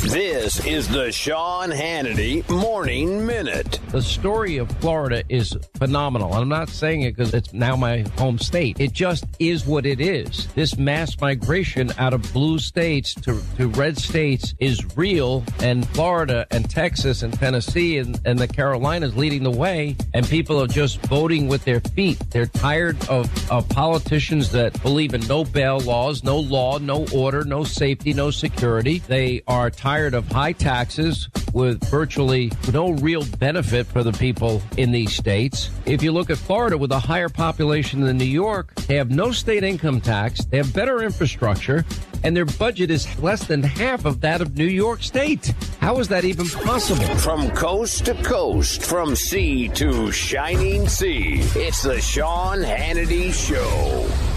This 0.04 0.64
is 0.64 0.88
the 0.88 1.10
Sean 1.10 1.70
Hannity 1.70 2.48
Morning 2.48 3.26
Minute. 3.26 3.80
The 3.88 4.00
story 4.00 4.58
of 4.58 4.70
Florida 4.78 5.24
is 5.28 5.56
phenomenal. 5.76 6.32
And 6.32 6.42
I'm 6.42 6.48
not 6.48 6.68
saying 6.68 7.02
it 7.02 7.16
because 7.16 7.34
it's 7.34 7.52
now 7.52 7.74
my 7.74 8.04
home 8.16 8.38
state. 8.38 8.78
It 8.78 8.92
just 8.92 9.24
is 9.38 9.66
what 9.66 9.86
it 9.86 10.00
is. 10.00 10.46
This 10.54 10.76
mass 10.76 11.20
migration 11.20 11.90
out 11.98 12.14
of 12.14 12.32
blue 12.32 12.58
states 12.58 13.14
to, 13.14 13.40
to 13.56 13.68
red 13.68 13.98
states 13.98 14.54
is 14.58 14.96
real. 14.96 15.42
And 15.60 15.88
Florida 15.90 16.46
and 16.50 16.68
Texas 16.70 17.22
and 17.22 17.32
Tennessee 17.32 17.98
and, 17.98 18.20
and 18.24 18.38
the 18.38 18.48
Carolinas 18.48 19.16
leading 19.16 19.42
the 19.42 19.50
way. 19.50 19.96
And 20.12 20.28
people 20.28 20.62
are 20.62 20.68
just 20.68 21.00
voting 21.06 21.48
with 21.48 21.64
their 21.64 21.80
feet. 21.80 22.18
They're 22.30 22.46
tired 22.46 22.96
of, 23.08 23.50
of 23.50 23.68
politicians 23.70 24.52
that 24.52 24.80
believe 24.82 25.14
in 25.14 25.26
no 25.26 25.44
bail 25.44 25.80
laws, 26.04 26.22
no 26.22 26.38
law, 26.38 26.76
no 26.76 27.06
order, 27.14 27.44
no 27.44 27.64
safety, 27.64 28.12
no 28.12 28.30
security. 28.30 28.98
They 28.98 29.42
are 29.48 29.70
tired 29.70 30.12
of 30.12 30.30
high 30.30 30.52
taxes 30.52 31.30
with 31.54 31.82
virtually 31.88 32.52
no 32.74 32.90
real 32.90 33.24
benefit 33.38 33.86
for 33.86 34.02
the 34.02 34.12
people 34.12 34.60
in 34.76 34.92
these 34.92 35.14
states. 35.14 35.70
If 35.86 36.02
you 36.02 36.12
look 36.12 36.28
at 36.28 36.36
Florida 36.36 36.76
with 36.76 36.92
a 36.92 36.98
higher 36.98 37.30
population 37.30 38.02
than 38.02 38.18
New 38.18 38.26
York, 38.26 38.74
they 38.86 38.96
have 38.96 39.10
no 39.10 39.32
state 39.32 39.64
income 39.64 40.02
tax, 40.02 40.44
they 40.44 40.58
have 40.58 40.74
better 40.74 41.02
infrastructure, 41.02 41.86
and 42.22 42.36
their 42.36 42.44
budget 42.44 42.90
is 42.90 43.06
less 43.20 43.46
than 43.46 43.62
half 43.62 44.04
of 44.04 44.20
that 44.20 44.42
of 44.42 44.58
New 44.58 44.66
York 44.66 45.02
State. 45.02 45.54
How 45.80 46.00
is 46.00 46.08
that 46.08 46.26
even 46.26 46.46
possible? 46.48 47.16
From 47.16 47.50
coast 47.52 48.04
to 48.04 48.14
coast, 48.22 48.82
from 48.82 49.16
sea 49.16 49.68
to 49.70 50.12
shining 50.12 50.86
sea, 50.86 51.40
it's 51.54 51.82
the 51.82 51.98
Sean 51.98 52.58
Hannity 52.58 53.32
Show. 53.32 54.33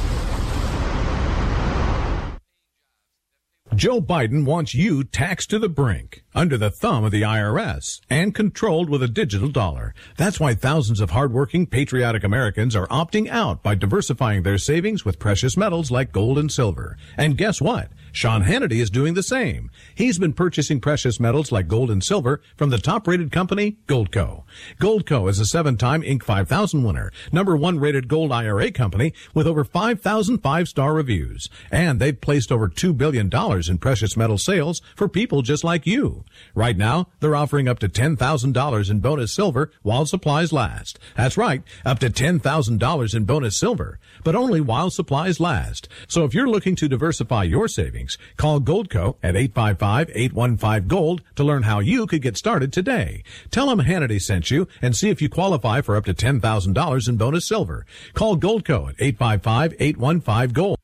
Joe 3.78 4.02
Biden 4.02 4.44
wants 4.44 4.74
you 4.74 5.04
taxed 5.04 5.52
to 5.52 5.60
the 5.60 5.70
brink, 5.70 6.24
under 6.34 6.58
the 6.58 6.72
thumb 6.72 7.04
of 7.04 7.12
the 7.12 7.22
IRS, 7.22 8.02
and 8.10 8.34
controlled 8.34 8.90
with 8.90 9.04
a 9.04 9.08
digital 9.08 9.50
dollar. 9.50 9.94
That's 10.18 10.40
why 10.40 10.56
thousands 10.56 11.00
of 11.00 11.12
hardworking, 11.12 11.68
patriotic 11.68 12.24
Americans 12.24 12.76
are 12.76 12.88
opting 12.88 13.30
out 13.30 13.62
by 13.62 13.76
diversifying 13.76 14.42
their 14.42 14.58
savings 14.58 15.06
with 15.06 15.20
precious 15.20 15.56
metals 15.56 15.92
like 15.92 16.12
gold 16.12 16.40
and 16.40 16.52
silver. 16.52 16.98
And 17.18 17.38
guess 17.38 17.62
what? 17.62 17.92
Sean 18.12 18.44
Hannity 18.44 18.82
is 18.82 18.90
doing 18.90 19.14
the 19.14 19.24
same. 19.24 19.70
He's 19.96 20.18
been 20.20 20.34
purchasing 20.34 20.80
precious 20.80 21.20
metals 21.20 21.52
like 21.52 21.68
gold 21.68 21.92
and 21.92 22.04
silver 22.04 22.42
from 22.56 22.70
the 22.70 22.78
top 22.78 23.08
rated 23.08 23.32
company, 23.32 23.78
Goldco. 23.88 24.44
Goldco 24.80 25.30
is 25.30 25.40
a 25.40 25.46
seven 25.46 25.78
time 25.78 26.02
Inc. 26.02 26.24
5000 26.24 26.84
winner, 26.84 27.12
number 27.32 27.56
one 27.56 27.80
rated 27.80 28.08
gold 28.08 28.32
IRA 28.32 28.72
company 28.72 29.14
with 29.34 29.48
over 29.48 29.64
5,000 29.64 30.40
five 30.40 30.68
star 30.68 30.94
reviews. 30.94 31.50
And 31.72 32.00
they've 32.00 32.20
placed 32.20 32.52
over 32.52 32.68
$2 32.70 32.98
billion 32.98 33.30
in 33.68 33.78
precious 33.78 34.18
metal 34.18 34.38
sales 34.38 34.82
for 34.96 35.08
people 35.08 35.42
just 35.42 35.64
like 35.64 35.86
you. 35.86 36.24
Right 36.56 36.78
now, 36.78 37.08
they're 37.20 37.36
offering 37.36 37.68
up 37.68 37.80
to 37.80 37.90
$10,000 37.90 38.90
in 38.90 39.00
bonus 39.00 39.34
silver 39.34 39.72
while 39.82 40.06
supplies 40.06 40.54
last. 40.54 41.00
That's 41.16 41.38
right, 41.38 41.64
up 41.86 42.00
to 42.00 42.10
$10,000 42.10 43.16
in 43.16 43.24
bonus 43.26 43.60
silver, 43.60 44.00
but 44.28 44.36
only 44.36 44.60
while 44.60 44.90
supplies 44.90 45.40
last. 45.40 45.88
So 46.10 46.26
if 46.26 46.34
you're 46.34 46.50
looking 46.50 46.76
to 46.76 46.90
diversify 46.90 47.44
your 47.44 47.70
savings, 47.70 48.18
call 48.36 48.60
Goldco 48.60 49.16
at 49.24 49.36
855-815-GOLD 49.36 51.22
to 51.38 51.44
learn 51.46 51.64
how 51.64 51.80
you 51.80 52.06
could 52.08 52.22
get 52.22 52.36
started 52.36 52.74
today. 52.74 53.24
Tell 53.52 53.68
them 53.68 53.80
Hannity 53.80 54.22
sent 54.22 54.52
you 54.52 54.68
and 54.82 54.98
see 54.98 55.10
if 55.10 55.22
you 55.22 55.30
qualify 55.30 55.80
for 55.80 55.96
up 55.96 56.04
to 56.04 56.14
$10,000 56.14 57.08
in 57.08 57.16
bonus 57.16 57.48
silver. 57.48 57.86
Call 58.16 58.36
Goldco 58.36 58.90
at 58.90 58.98
855-815-GOLD. 58.98 60.78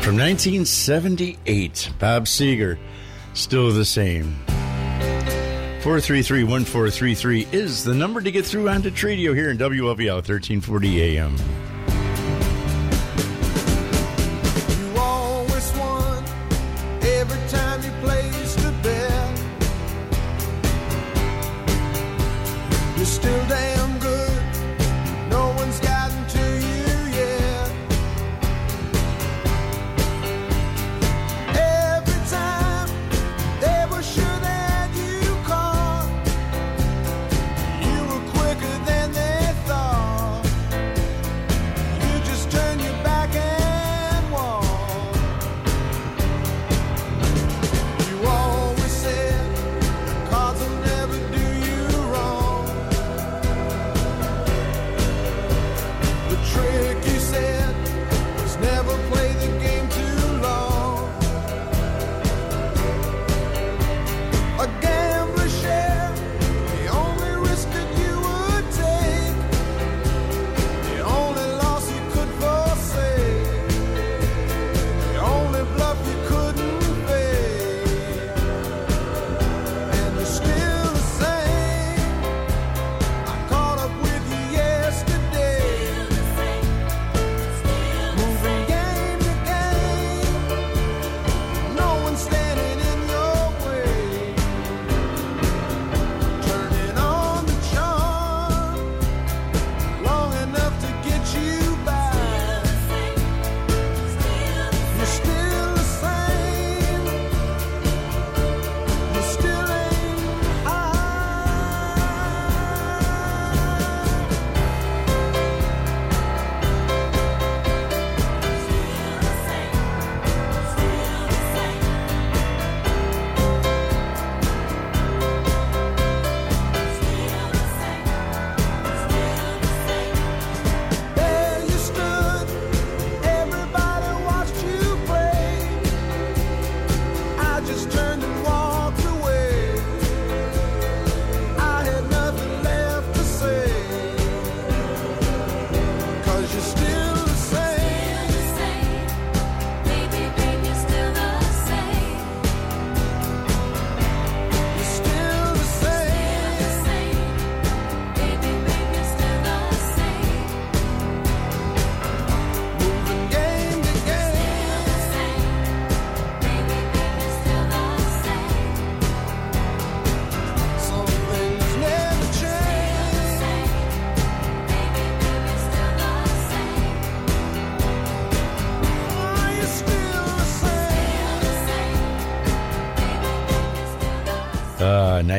From 0.00 0.16
1978, 0.18 1.90
Bob 2.00 2.24
Seger, 2.24 2.78
still 3.32 3.70
the 3.70 3.84
same. 3.84 4.34
433-1433 5.84 7.52
is 7.52 7.84
the 7.84 7.92
number 7.92 8.22
to 8.22 8.30
get 8.30 8.46
through 8.46 8.70
onto 8.70 8.90
Tradio 8.90 9.36
here 9.36 9.50
in 9.50 9.58
WLVL 9.58 10.14
1340 10.14 11.18
AM. 11.18 11.73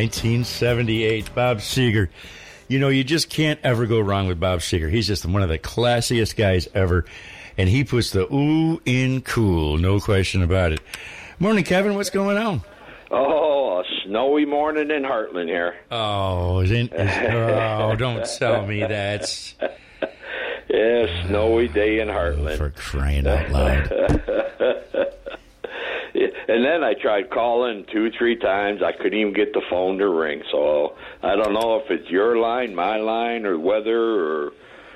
1978, 0.05 1.33
Bob 1.33 1.57
Seger. 1.57 2.09
You 2.67 2.77
know, 2.77 2.89
you 2.89 3.03
just 3.03 3.27
can't 3.27 3.59
ever 3.63 3.87
go 3.87 3.99
wrong 3.99 4.27
with 4.27 4.39
Bob 4.39 4.59
Seger. 4.59 4.91
He's 4.91 5.07
just 5.07 5.25
one 5.25 5.41
of 5.41 5.49
the 5.49 5.57
classiest 5.57 6.35
guys 6.35 6.67
ever, 6.75 7.05
and 7.57 7.67
he 7.67 7.83
puts 7.83 8.11
the 8.11 8.31
ooh 8.31 8.79
in 8.85 9.21
cool, 9.21 9.77
no 9.77 9.99
question 9.99 10.43
about 10.43 10.73
it. 10.73 10.81
Morning, 11.39 11.63
Kevin. 11.63 11.95
What's 11.95 12.11
going 12.11 12.37
on? 12.37 12.61
Oh, 13.09 13.79
a 13.79 13.83
snowy 14.03 14.45
morning 14.45 14.91
in 14.91 15.01
Hartland 15.01 15.47
here. 15.47 15.75
Oh, 15.89 16.59
isn't, 16.61 16.93
is, 16.93 17.33
oh, 17.33 17.95
don't 17.95 18.25
tell 18.37 18.65
me 18.65 18.81
that. 18.81 19.53
Yeah, 20.67 21.27
snowy 21.27 21.67
day 21.67 21.99
in 21.99 22.07
Hartland. 22.09 22.53
Oh, 22.55 22.57
for 22.57 22.69
crying 22.71 23.25
out 23.27 23.49
loud. 23.51 23.87
and 26.47 26.65
then 26.65 26.83
I 26.83 26.93
tried 26.93 27.29
calling 27.29 27.85
two, 27.91 28.09
three 28.17 28.35
times. 28.37 28.81
I 28.81 28.91
couldn't 28.91 29.19
even 29.19 29.33
get 29.33 29.53
the 29.53 29.61
phone 29.69 29.97
to 29.97 30.07
ring. 30.07 30.43
So 30.51 30.95
I 31.21 31.35
don't 31.35 31.53
know 31.53 31.77
if 31.83 31.91
it's 31.91 32.09
your 32.09 32.37
line, 32.37 32.73
my 32.75 32.97
line, 32.97 33.45
or 33.45 33.57
weather, 33.59 33.99
or 33.99 34.53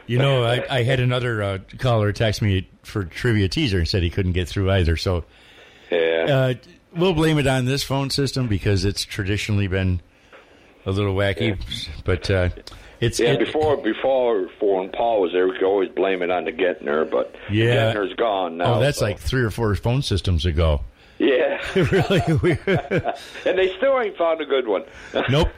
You 0.07 0.17
know, 0.17 0.43
I, 0.43 0.63
I 0.69 0.83
had 0.83 0.99
another 0.99 1.41
uh, 1.43 1.57
caller 1.77 2.11
text 2.11 2.41
me 2.41 2.69
for 2.83 3.03
trivia 3.03 3.47
teaser 3.49 3.79
and 3.79 3.87
said 3.87 4.01
he 4.03 4.09
couldn't 4.09 4.33
get 4.33 4.47
through 4.47 4.71
either. 4.71 4.97
So 4.97 5.25
yeah. 5.91 6.25
uh, 6.27 6.53
we'll 6.95 7.13
blame 7.13 7.37
it 7.37 7.47
on 7.47 7.65
this 7.65 7.83
phone 7.83 8.09
system 8.09 8.47
because 8.47 8.85
it's 8.85 9.03
traditionally 9.03 9.67
been 9.67 10.01
a 10.85 10.91
little 10.91 11.15
wacky. 11.15 11.59
But 12.05 12.29
uh, 12.31 12.49
it's 13.01 13.19
yeah. 13.19 13.33
it- 13.33 13.39
before, 13.39 13.77
before, 13.77 14.43
before 14.47 14.81
when 14.81 14.91
Paul 14.91 15.21
was 15.21 15.31
there, 15.33 15.47
we 15.47 15.53
could 15.53 15.63
always 15.63 15.89
blame 15.89 16.21
it 16.21 16.31
on 16.31 16.45
the 16.45 16.51
Gettner, 16.51 17.09
but 17.09 17.35
Yeah. 17.49 17.93
Gettner's 17.93 18.13
gone 18.15 18.57
now. 18.57 18.75
oh, 18.75 18.79
that's 18.79 18.99
so- 18.99 19.05
like 19.05 19.19
three 19.19 19.43
or 19.43 19.51
four 19.51 19.75
phone 19.75 20.01
systems 20.01 20.45
ago. 20.45 20.81
Yeah. 21.19 21.61
really 21.75 22.21
weird. 22.41 22.59
and 23.45 23.57
they 23.57 23.75
still 23.77 23.99
ain't 23.99 24.17
found 24.17 24.41
a 24.41 24.45
good 24.45 24.67
one. 24.67 24.83
Nope. 25.29 25.49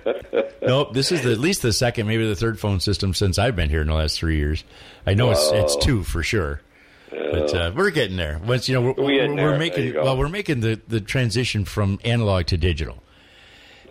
Nope. 0.62 0.94
This 0.94 1.12
is 1.12 1.22
the, 1.22 1.32
at 1.32 1.38
least 1.38 1.62
the 1.62 1.72
second, 1.72 2.08
maybe 2.08 2.28
the 2.28 2.36
third 2.36 2.60
phone 2.60 2.80
system 2.80 3.14
since 3.14 3.38
I've 3.38 3.56
been 3.56 3.70
here 3.70 3.82
in 3.82 3.88
the 3.88 3.94
last 3.94 4.18
three 4.18 4.38
years. 4.38 4.64
I 5.06 5.14
know 5.14 5.32
it's 5.32 5.50
it's 5.52 5.76
two 5.78 6.04
for 6.04 6.24
sure, 6.24 6.62
but 7.10 7.54
uh, 7.54 7.72
we're 7.76 7.92
getting 7.92 8.18
there. 8.18 8.40
Once 8.44 8.68
you 8.68 8.76
know, 8.76 8.82
we're, 8.82 9.06
We're 9.06 9.36
we're, 9.36 9.58
making 9.58 9.94
well, 9.96 10.18
we're 10.18 10.30
making 10.30 10.62
the, 10.62 10.82
the 10.88 11.00
transition 11.00 11.64
from 11.64 12.00
analog 12.04 12.48
to 12.48 12.58
digital, 12.58 13.02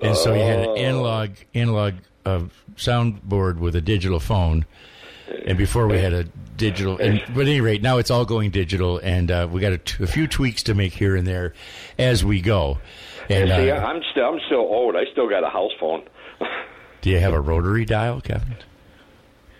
and 0.02 0.16
so 0.16 0.34
you 0.34 0.42
had 0.42 0.60
an 0.60 0.76
analog 0.76 1.30
analog 1.54 1.94
uh, 2.26 2.42
soundboard 2.76 3.58
with 3.58 3.76
a 3.76 3.80
digital 3.80 4.20
phone, 4.20 4.66
and 5.46 5.58
before 5.58 5.86
we 5.86 5.98
had 5.98 6.12
a 6.12 6.24
digital. 6.56 6.98
And, 6.98 7.22
but 7.34 7.42
at 7.42 7.48
any 7.48 7.60
rate, 7.60 7.82
now 7.82 7.98
it's 7.98 8.10
all 8.10 8.24
going 8.24 8.50
digital, 8.50 8.98
and 8.98 9.30
uh, 9.30 9.48
we 9.50 9.60
got 9.60 9.72
a, 9.72 9.78
t- 9.78 10.02
a 10.02 10.06
few 10.06 10.26
tweaks 10.26 10.62
to 10.64 10.74
make 10.74 10.92
here 10.92 11.16
and 11.16 11.26
there 11.26 11.54
as 11.98 12.24
we 12.24 12.40
go. 12.40 12.78
And 13.28 13.48
See, 13.48 13.70
uh, 13.70 13.84
I'm 13.84 14.02
still, 14.10 14.24
I'm 14.24 14.40
still 14.46 14.58
old. 14.58 14.96
I 14.96 15.04
still 15.12 15.28
got 15.28 15.44
a 15.44 15.48
house 15.48 15.72
phone 15.78 16.02
do 17.00 17.10
you 17.10 17.18
have 17.18 17.32
a 17.32 17.40
rotary 17.40 17.84
dial, 17.84 18.20
Kevin? 18.20 18.56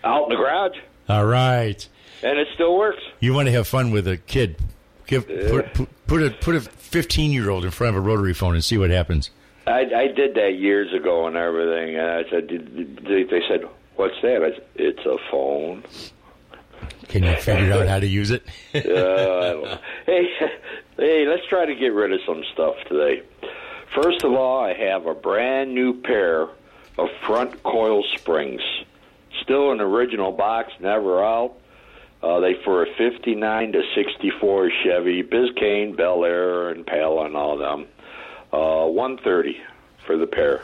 out 0.03 0.23
in 0.23 0.29
the 0.29 0.35
garage, 0.35 0.77
All 1.07 1.25
right. 1.25 1.87
and 2.23 2.39
it 2.39 2.47
still 2.55 2.75
works. 2.75 3.01
You 3.19 3.33
want 3.33 3.47
to 3.47 3.51
have 3.51 3.67
fun 3.67 3.91
with 3.91 4.07
a 4.07 4.17
kid? 4.17 4.57
Give 5.05 5.27
put, 5.27 5.73
put, 5.73 6.07
put 6.07 6.23
a 6.23 6.31
put 6.31 6.55
a 6.55 6.61
fifteen 6.61 7.31
year 7.31 7.49
old 7.49 7.65
in 7.65 7.71
front 7.71 7.95
of 7.95 8.03
a 8.03 8.07
rotary 8.07 8.33
phone 8.33 8.55
and 8.55 8.63
see 8.63 8.77
what 8.77 8.89
happens. 8.89 9.29
I, 9.67 9.81
I 9.95 10.07
did 10.07 10.33
that 10.35 10.55
years 10.55 10.91
ago 10.93 11.27
and 11.27 11.35
everything, 11.35 11.95
and 11.97 12.07
I 12.07 12.23
said, 12.29 12.47
they 12.49 13.41
said, 13.47 13.61
"What's 14.01 14.19
that?" 14.23 14.43
I 14.43 14.59
"It's 14.73 15.05
a 15.05 15.17
phone." 15.29 15.83
Can 17.07 17.23
you 17.23 17.35
figure 17.35 17.71
out 17.71 17.87
how 17.87 17.99
to 17.99 18.07
use 18.07 18.31
it? 18.31 18.43
Uh, 18.73 18.79
I 18.79 18.81
don't 18.81 19.63
know. 19.63 19.77
hey, 20.07 20.27
hey, 20.97 21.27
let's 21.27 21.45
try 21.47 21.65
to 21.65 21.75
get 21.75 21.93
rid 21.93 22.11
of 22.11 22.19
some 22.25 22.43
stuff 22.51 22.75
today. 22.87 23.21
First 23.93 24.23
of 24.23 24.33
all, 24.33 24.63
I 24.63 24.73
have 24.73 25.05
a 25.05 25.13
brand 25.13 25.75
new 25.75 26.01
pair 26.01 26.47
of 26.97 27.09
front 27.27 27.61
coil 27.61 28.03
springs, 28.17 28.61
still 29.43 29.71
an 29.71 29.81
original 29.81 30.31
box, 30.31 30.73
never 30.79 31.23
out. 31.23 31.53
Uh, 32.23 32.39
they 32.39 32.55
for 32.63 32.81
a 32.81 32.87
'59 32.97 33.73
to 33.73 33.83
'64 33.93 34.71
Chevy 34.83 35.21
Biscayne, 35.21 35.95
Bel 35.95 36.25
Air, 36.25 36.71
Impala, 36.71 37.25
and 37.25 37.35
all 37.35 37.55
them. 37.55 37.85
Uh, 38.51 38.87
130 38.87 39.61
for 40.07 40.17
the 40.17 40.27
pair. 40.27 40.63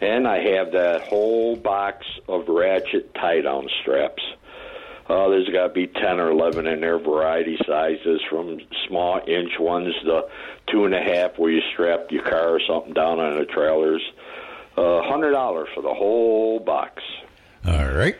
And 0.00 0.26
I 0.26 0.38
have 0.56 0.72
that 0.72 1.02
whole 1.02 1.56
box 1.56 2.06
of 2.28 2.48
ratchet 2.48 3.14
tie 3.14 3.42
down 3.42 3.68
straps. 3.82 4.22
Uh, 5.08 5.28
there's 5.28 5.48
got 5.48 5.68
to 5.68 5.72
be 5.72 5.88
10 5.88 6.20
or 6.20 6.30
11 6.30 6.66
in 6.66 6.80
there, 6.80 6.98
variety 6.98 7.58
sizes, 7.66 8.20
from 8.30 8.60
small 8.86 9.20
inch 9.26 9.58
ones 9.58 9.92
to 10.04 10.22
two 10.70 10.84
and 10.84 10.94
a 10.94 11.02
half, 11.02 11.36
where 11.36 11.50
you 11.50 11.60
strap 11.72 12.06
your 12.10 12.22
car 12.22 12.54
or 12.54 12.60
something 12.66 12.94
down 12.94 13.18
on 13.18 13.38
the 13.38 13.44
trailers. 13.44 14.02
Uh, 14.76 15.02
$100 15.02 15.74
for 15.74 15.82
the 15.82 15.92
whole 15.92 16.60
box. 16.60 17.02
All 17.66 17.92
right. 17.92 18.16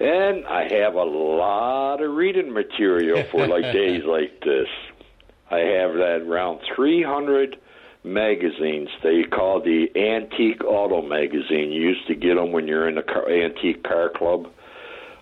And 0.00 0.44
I 0.46 0.68
have 0.74 0.94
a 0.94 1.04
lot 1.04 2.02
of 2.02 2.12
reading 2.12 2.52
material 2.52 3.22
for 3.30 3.46
like 3.46 3.62
days 3.72 4.02
like 4.04 4.40
this. 4.40 4.68
I 5.50 5.58
have 5.58 5.94
that 5.94 6.22
around 6.26 6.60
300 6.74 7.58
magazines. 8.04 8.88
They 9.02 9.24
call 9.24 9.60
the 9.60 9.90
Antique 9.96 10.64
Auto 10.64 11.02
Magazine. 11.02 11.72
You 11.72 11.80
used 11.80 12.06
to 12.08 12.14
get 12.14 12.36
them 12.36 12.52
when 12.52 12.66
you're 12.66 12.88
in 12.88 12.94
the 12.96 13.02
car, 13.02 13.28
antique 13.28 13.82
car 13.82 14.08
club. 14.10 14.48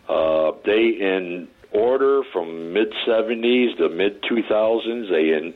Uh, 0.09 0.53
they 0.65 0.89
in 0.89 1.49
order 1.73 2.23
from 2.33 2.73
mid 2.73 2.93
70s 3.07 3.77
to 3.79 3.89
mid 3.89 4.23
2000s. 4.23 5.11
They 5.11 5.33
in 5.33 5.55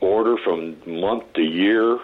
order 0.00 0.36
from 0.42 0.76
month 0.86 1.32
to 1.34 1.42
year. 1.42 1.98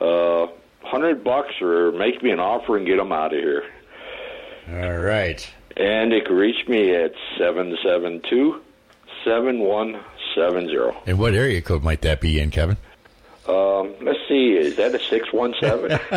Uh, 0.00 0.46
hundred 0.82 1.24
bucks 1.24 1.60
or 1.60 1.92
make 1.92 2.22
me 2.22 2.30
an 2.30 2.40
offer 2.40 2.76
and 2.76 2.86
get 2.86 2.96
them 2.96 3.12
out 3.12 3.34
of 3.34 3.40
here. 3.40 3.64
All 4.70 4.98
right. 4.98 5.48
And 5.76 6.12
they 6.12 6.20
can 6.20 6.36
reach 6.36 6.68
me 6.68 6.94
at 6.94 7.12
772 7.36 8.60
7170. 9.24 10.96
And 11.06 11.18
what 11.18 11.34
area 11.34 11.60
code 11.60 11.82
might 11.82 12.02
that 12.02 12.20
be 12.20 12.38
in, 12.40 12.50
Kevin? 12.50 12.76
Um, 13.48 13.94
let's 14.02 14.18
see, 14.28 14.52
is 14.52 14.76
that 14.76 14.94
a 14.94 14.98
617? 14.98 15.98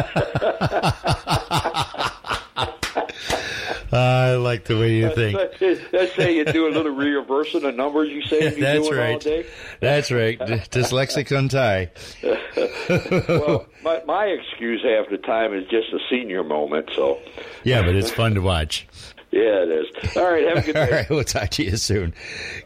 I 3.94 4.36
like 4.36 4.66
the 4.66 4.80
way 4.80 4.94
you 4.96 5.14
think. 5.14 5.38
Let's 5.92 6.16
say 6.16 6.36
you 6.36 6.46
do 6.46 6.68
a 6.68 6.72
little 6.72 6.94
reversing 6.94 7.66
of 7.66 7.76
numbers 7.76 8.10
you 8.10 8.22
say 8.22 8.42
you're 8.42 8.52
That's 8.52 8.88
doing 8.88 9.00
all 9.00 9.06
right. 9.06 9.20
day. 9.20 9.46
That's 9.82 10.12
right. 10.12 10.40
Dyslexic 10.40 11.30
untie. 11.38 11.92
well, 13.28 13.66
my, 13.84 14.02
my 14.06 14.26
excuse 14.26 14.82
half 14.84 15.10
the 15.10 15.18
time 15.18 15.54
is 15.54 15.68
just 15.70 15.92
a 15.94 16.00
senior 16.10 16.44
moment, 16.44 16.90
so 16.96 17.20
Yeah, 17.64 17.82
but 17.82 17.96
it's 17.96 18.12
fun 18.12 18.36
to 18.36 18.42
watch. 18.42 18.88
yeah, 19.32 19.64
it 19.64 19.70
is. 19.70 20.16
All 20.18 20.32
right, 20.32 20.48
have 20.48 20.58
a 20.58 20.62
good 20.66 20.74
day. 20.74 20.90
right, 20.92 21.10
we'll 21.10 21.24
talk 21.26 21.50
to 21.52 21.64
you 21.64 21.76
soon. 21.76 22.14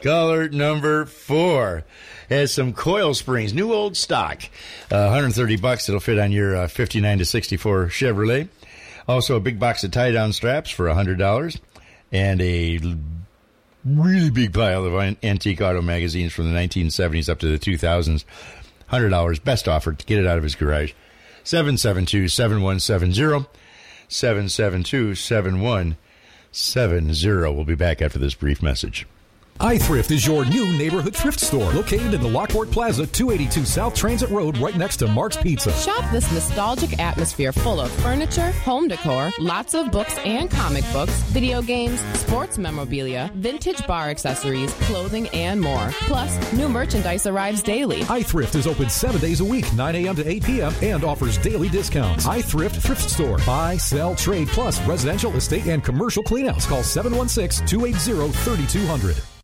Caller 0.04 0.48
number 0.50 1.06
four 1.06 1.86
has 2.30 2.54
some 2.54 2.74
coil 2.74 3.14
springs, 3.14 3.54
new 3.54 3.74
old 3.74 3.98
stock, 3.98 4.44
uh, 4.92 5.10
130 5.10 5.58
bucks. 5.58 5.90
It'll 5.90 6.00
fit 6.00 6.20
on 6.20 6.32
your 6.32 6.56
uh, 6.56 6.68
59 6.68 7.18
to 7.20 7.26
64 7.26 7.88
Chevrolet. 7.88 8.48
Also, 9.08 9.36
a 9.36 9.40
big 9.40 9.60
box 9.60 9.84
of 9.84 9.92
tie 9.92 10.12
down 10.12 10.34
straps 10.34 10.72
for 10.72 10.88
$100 10.88 11.60
and 12.12 12.42
a 12.42 12.80
really 13.86 14.32
big 14.32 14.54
pile 14.54 14.86
of 14.86 14.94
antique 15.24 15.62
auto 15.62 15.82
magazines 15.82 16.34
from 16.34 16.52
the 16.52 16.60
1970s 16.60 17.30
up 17.30 17.40
to 17.40 17.48
the 17.48 17.58
2000s. 17.60 18.26
$100. 18.92 19.44
Best 19.44 19.68
offer 19.68 19.94
to 19.94 20.06
get 20.06 20.20
it 20.20 20.28
out 20.28 20.38
of 20.38 20.44
his 20.44 20.54
garage. 20.56 20.94
772 21.44 22.30
7170. 22.30 23.50
772 24.08 25.16
7170. 25.16 27.54
We'll 27.54 27.66
be 27.66 27.76
back 27.76 28.02
after 28.02 28.18
this 28.20 28.34
brief 28.34 28.64
message. 28.64 29.06
iThrift 29.60 30.12
is 30.12 30.28
your 30.28 30.44
new 30.46 30.68
neighborhood 30.78 31.16
thrift 31.16 31.40
store 31.40 31.72
located 31.72 32.14
in 32.14 32.22
the 32.22 32.28
Lockport 32.28 32.70
Plaza, 32.70 33.08
282 33.08 33.64
South 33.64 33.96
Transit 33.96 34.30
Road, 34.30 34.58
right 34.58 34.76
next 34.76 34.98
to 34.98 35.08
Mark's 35.08 35.38
Pizza. 35.38 35.72
Shop 35.72 36.04
this 36.12 36.30
nostalgic 36.34 37.00
atmosphere 37.00 37.54
full 37.54 37.80
of 37.80 37.90
furniture, 38.02 38.52
home 38.52 38.90
decor, 38.90 39.32
lots 39.40 39.74
of 39.74 39.94
books 39.94 40.18
and 40.26 40.52
comic 40.52 40.84
books, 40.92 41.14
video 41.32 41.62
games, 41.62 42.02
sports 42.20 42.58
memorabilia, 42.58 43.32
vintage 43.36 43.88
bar 43.88 44.10
accessories, 44.10 44.74
clothing, 44.74 45.30
and 45.30 45.62
more. 45.62 45.90
Plus, 46.02 46.52
new 46.52 46.68
merchandise 46.68 47.26
arrives 47.26 47.64
daily. 47.64 48.02
iThrift 48.02 48.56
is 48.56 48.68
open 48.68 48.90
seven 48.90 49.22
days 49.22 49.40
a 49.40 49.46
week, 49.46 49.72
9 49.74 49.96
a.m. 49.96 50.16
to 50.18 50.30
8 50.30 50.44
p.m., 50.44 50.74
and 50.82 51.06
offers 51.06 51.38
daily 51.38 51.70
discounts. 51.70 52.28
iThrift 52.28 52.82
Thrift 52.84 53.10
Store. 53.10 53.38
Buy, 53.46 53.78
sell, 53.78 54.16
trade, 54.16 54.50
plus 54.50 54.86
residential, 54.86 55.34
estate, 55.38 55.66
and 55.68 55.82
commercial 55.82 56.24
cleanouts. 56.24 56.68
Call 56.68 56.84
716 56.84 57.66
280 57.66 58.34
3200. 58.44 59.35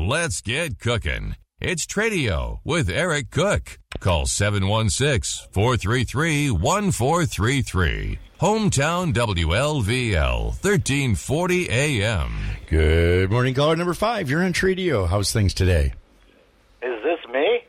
Let's 0.00 0.40
get 0.42 0.78
cooking. 0.78 1.34
It's 1.60 1.84
Tradio 1.84 2.60
with 2.62 2.88
Eric 2.88 3.32
Cook. 3.32 3.80
Call 3.98 4.26
716 4.26 5.48
433 5.50 6.52
1433. 6.52 8.18
Hometown 8.40 9.12
WLVL, 9.12 10.44
1340 10.62 11.68
AM. 11.68 12.32
Good 12.68 13.32
morning, 13.32 13.54
caller 13.54 13.74
number 13.74 13.92
five. 13.92 14.30
You're 14.30 14.44
on 14.44 14.52
Tradio. 14.52 15.08
How's 15.08 15.32
things 15.32 15.52
today? 15.52 15.94
Is 16.80 17.02
this 17.02 17.18
me? 17.32 17.64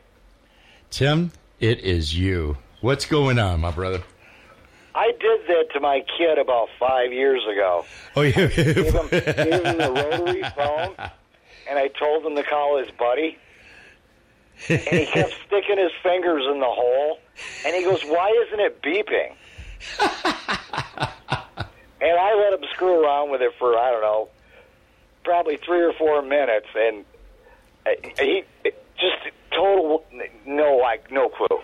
Tim, 0.90 1.32
it 1.58 1.80
is 1.80 2.16
you. 2.16 2.56
What's 2.80 3.06
going 3.06 3.40
on, 3.40 3.58
my 3.60 3.72
brother? 3.72 4.04
I 4.94 5.10
did 5.18 5.48
that 5.48 5.72
to 5.74 5.80
my 5.80 6.04
kid 6.16 6.38
about 6.38 6.68
five 6.78 7.12
years 7.12 7.42
ago. 7.50 7.84
Oh, 8.14 8.22
yeah. 8.22 8.46
Gave 8.46 8.94
him, 8.94 9.08
gave 9.08 9.24
him 9.24 9.78
the 9.78 9.92
rotary 10.20 10.42
phone, 10.54 10.94
and 11.70 11.78
I 11.78 11.88
told 11.88 12.26
him 12.26 12.34
to 12.34 12.42
call 12.42 12.78
his 12.78 12.90
buddy. 12.90 13.38
And 14.68 14.80
he 14.80 15.06
kept 15.06 15.32
sticking 15.46 15.78
his 15.78 15.92
fingers 16.02 16.44
in 16.50 16.58
the 16.60 16.66
hole, 16.66 17.20
and 17.64 17.74
he 17.74 17.82
goes, 17.82 18.02
"Why 18.02 18.28
isn't 18.46 18.60
it 18.60 18.82
beeping?" 18.82 19.34
and 22.00 22.18
I 22.18 22.34
let 22.34 22.52
him 22.60 22.68
screw 22.74 23.02
around 23.02 23.30
with 23.30 23.40
it 23.40 23.52
for 23.58 23.78
I 23.78 23.90
don't 23.90 24.02
know, 24.02 24.28
probably 25.24 25.56
three 25.56 25.82
or 25.82 25.94
four 25.94 26.20
minutes, 26.20 26.66
and 26.76 27.04
uh, 27.86 27.90
he 28.18 28.44
just 28.98 29.34
total 29.50 30.04
no 30.44 30.76
like 30.76 31.10
no 31.10 31.30
clue. 31.30 31.60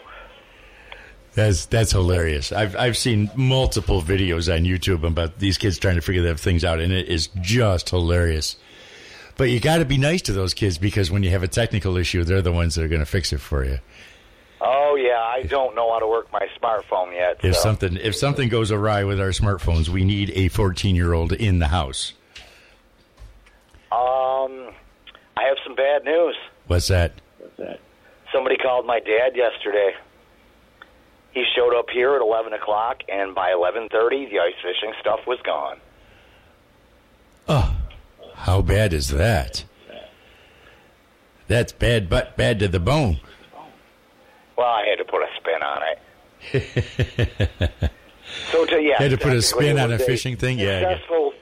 That's 1.35 1.67
that's 1.67 1.93
hilarious. 1.93 2.51
I've 2.51 2.75
I've 2.77 2.97
seen 2.97 3.31
multiple 3.37 4.01
videos 4.01 4.51
on 4.51 4.65
YouTube 4.65 5.05
about 5.05 5.39
these 5.39 5.59
kids 5.59 5.79
trying 5.79 5.97
to 5.97 6.01
figure 6.01 6.23
their 6.23 6.37
things 6.37 6.65
out, 6.65 6.81
and 6.81 6.95
it 6.95 7.09
is 7.09 7.29
just 7.43 7.91
hilarious. 7.91 8.57
But 9.37 9.51
you 9.51 9.61
got 9.61 9.79
to 9.79 9.85
be 9.85 9.99
nice 9.99 10.23
to 10.23 10.33
those 10.33 10.55
kids 10.55 10.79
because 10.79 11.11
when 11.11 11.23
you 11.23 11.31
have 11.31 11.43
a 11.43 11.49
technical 11.49 11.97
issue, 11.97 12.25
they're 12.25 12.43
the 12.43 12.53
ones 12.53 12.75
that 12.75 12.85
are 12.85 12.89
going 12.89 13.01
to 13.01 13.07
fix 13.07 13.33
it 13.33 13.41
for 13.41 13.65
you. 13.65 13.79
Oh 14.61 14.97
yeah, 14.99 15.21
I 15.21 15.43
don't 15.43 15.75
know 15.75 15.93
how 15.93 15.99
to 15.99 16.07
work 16.07 16.33
my 16.33 16.49
smartphone 16.61 17.13
yet. 17.13 17.45
If 17.45 17.57
so. 17.57 17.61
something 17.61 17.97
if 17.97 18.17
something 18.17 18.49
goes 18.49 18.73
awry 18.73 19.05
with 19.05 19.21
our 19.21 19.29
smartphones, 19.29 19.89
we 19.89 20.05
need 20.05 20.31
a 20.35 20.49
14 20.49 20.97
year 20.97 21.13
old 21.13 21.33
in 21.33 21.59
the 21.59 21.69
house. 21.69 22.15
Um, 23.93 24.73
I 25.37 25.45
have 25.45 25.59
some 25.65 25.75
bad 25.77 26.05
news. 26.05 26.37
What's 26.67 26.89
that? 26.89 27.13
What's 27.39 27.57
that? 27.59 27.81
Somebody 28.33 28.57
called 28.57 28.87
my 28.87 29.01
dad 29.01 29.37
yesterday. 29.37 29.95
He 31.33 31.45
showed 31.55 31.79
up 31.79 31.91
here 31.93 32.17
at 32.17 32.23
eleven 32.23 32.55
o'clock, 32.55 33.03
and 33.11 33.35
by 33.35 33.53
eleven 33.53 33.91
thirty, 33.91 34.25
the 34.27 34.41
ice 34.41 34.55
fishing 34.63 34.95
stuff 35.01 35.21
was 35.27 35.39
gone. 35.45 35.79
How 38.37 38.63
bad 38.63 38.93
is 38.93 39.09
that? 39.09 39.65
That's 41.49 41.73
bad, 41.73 42.09
but 42.09 42.37
bad 42.37 42.59
to 42.61 42.69
the 42.69 42.81
bone. 42.81 43.21
Well, 44.57 44.67
I 44.67 44.87
had 44.89 44.99
to 44.99 45.05
put 45.05 45.23
a 45.23 45.29
spin 45.37 45.63
on 45.63 45.83
it. 45.83 47.81
so 48.51 48.65
to 48.67 48.81
yeah, 48.81 48.99
Had 48.99 49.11
to 49.11 49.19
put 49.19 49.33
a 49.33 49.43
spin 49.43 49.79
on 49.79 49.93
a 49.93 49.99
fishing 49.99 50.37
thing? 50.37 50.59
Yeah, 50.59 50.81
yeah. 50.81 50.93
Successful, 50.95 51.33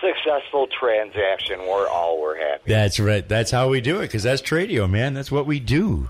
successful 0.00 0.68
transaction. 0.78 1.60
We're 1.60 1.88
all 1.88 2.20
we're 2.20 2.36
happy. 2.36 2.62
That's 2.66 3.00
right. 3.00 3.28
That's 3.28 3.50
how 3.50 3.68
we 3.68 3.80
do 3.80 3.98
it 3.98 4.06
because 4.06 4.22
that's 4.22 4.42
Tradio, 4.42 4.88
man. 4.90 5.14
That's 5.14 5.30
what 5.30 5.46
we 5.46 5.60
do. 5.60 6.08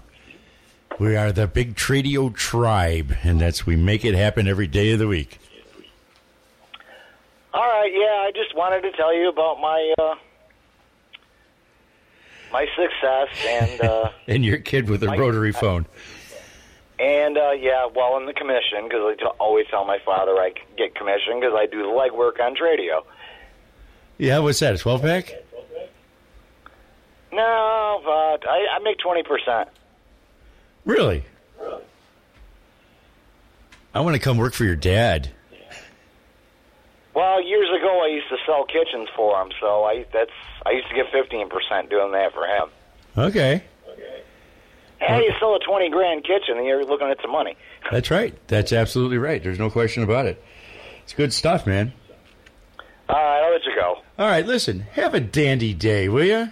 We 0.99 1.17
are 1.17 1.33
the 1.33 1.47
big 1.47 1.75
Tradio 1.75 2.35
tribe, 2.35 3.17
and 3.23 3.41
that's 3.41 3.67
we 3.67 3.77
make 3.77 4.05
it 4.05 4.15
happen 4.15 4.47
every 4.47 4.67
day 4.67 4.93
of 4.93 4.99
the 4.99 5.09
week. 5.09 5.39
Yeah. 7.93 8.27
I 8.27 8.31
just 8.35 8.55
wanted 8.57 8.83
to 8.83 8.93
tell 8.93 9.15
you 9.15 9.29
about 9.29 9.61
my 9.61 9.93
uh, 9.99 10.15
my 12.53 12.67
success 12.77 13.29
and 13.47 13.81
uh, 13.81 14.11
And 14.29 14.45
your 14.45 14.59
kid 14.59 14.89
with 14.89 15.03
a 15.03 15.09
rotary 15.09 15.53
phone. 15.53 15.87
and 16.99 17.37
uh, 17.37 17.51
yeah, 17.53 17.87
well, 17.95 18.17
in 18.19 18.27
the 18.27 18.33
commission 18.33 18.85
because 18.85 19.01
I 19.03 19.15
t- 19.19 19.27
always 19.41 19.67
tell 19.71 19.85
my 19.85 19.99
father 20.05 20.33
I 20.33 20.53
get 20.77 20.95
commission 20.95 21.41
because 21.41 21.55
I 21.57 21.67
do 21.67 21.79
the 21.83 21.89
legwork 21.89 22.41
on 22.41 22.55
Tradio. 22.55 23.03
Yeah, 24.19 24.39
what's 24.39 24.61
that? 24.61 24.75
A 24.75 24.79
12 24.79 25.03
pack? 25.03 25.35
No, 27.33 28.01
but 28.05 28.49
I, 28.49 28.77
I 28.77 28.79
make 28.85 28.99
twenty 28.99 29.25
percent. 29.25 29.69
Really? 30.85 31.25
I 33.93 34.01
want 34.01 34.15
to 34.15 34.21
come 34.21 34.37
work 34.39 34.53
for 34.55 34.63
your 34.65 34.77
dad. 34.77 35.31
Well, 37.15 37.43
years 37.43 37.69
ago 37.71 38.03
I 38.05 38.09
used 38.09 38.29
to 38.29 38.37
sell 38.45 38.65
kitchens 38.65 39.09
for 39.15 39.41
him, 39.41 39.51
so 39.61 39.85
I 39.85 40.05
that's 40.13 40.31
I 40.67 40.73
used 40.73 40.89
to 40.89 40.95
get 40.95 41.07
fifteen 41.13 41.49
percent 41.49 41.91
doing 41.91 42.13
that 42.13 42.33
for 42.33 42.47
him. 42.47 42.69
Okay. 43.17 43.63
Okay. 43.89 44.23
Hey, 44.99 45.25
you 45.25 45.33
sell 45.39 45.55
a 45.55 45.61
twenty 45.61 45.91
grand 45.91 46.25
kitchen, 46.25 46.57
and 46.57 46.67
you're 46.67 46.85
looking 46.85 47.09
at 47.09 47.19
some 47.23 47.31
money. 47.31 47.57
That's 47.91 48.11
right. 48.11 48.35
That's 48.49 48.73
absolutely 48.73 49.19
right. 49.19 49.43
There's 49.43 49.59
no 49.59 49.71
question 49.71 50.03
about 50.03 50.27
it. 50.27 50.43
It's 51.03 51.13
good 51.13 51.33
stuff, 51.33 51.67
man. 51.67 51.93
All 53.09 53.17
right, 53.17 53.45
I'll 53.45 53.53
let 53.53 53.65
you 53.65 53.75
go. 53.77 53.97
All 54.19 54.27
right, 54.27 54.47
listen. 54.47 54.81
Have 54.93 55.13
a 55.13 55.21
dandy 55.21 55.75
day, 55.75 56.09
will 56.09 56.25
you? 56.25 56.49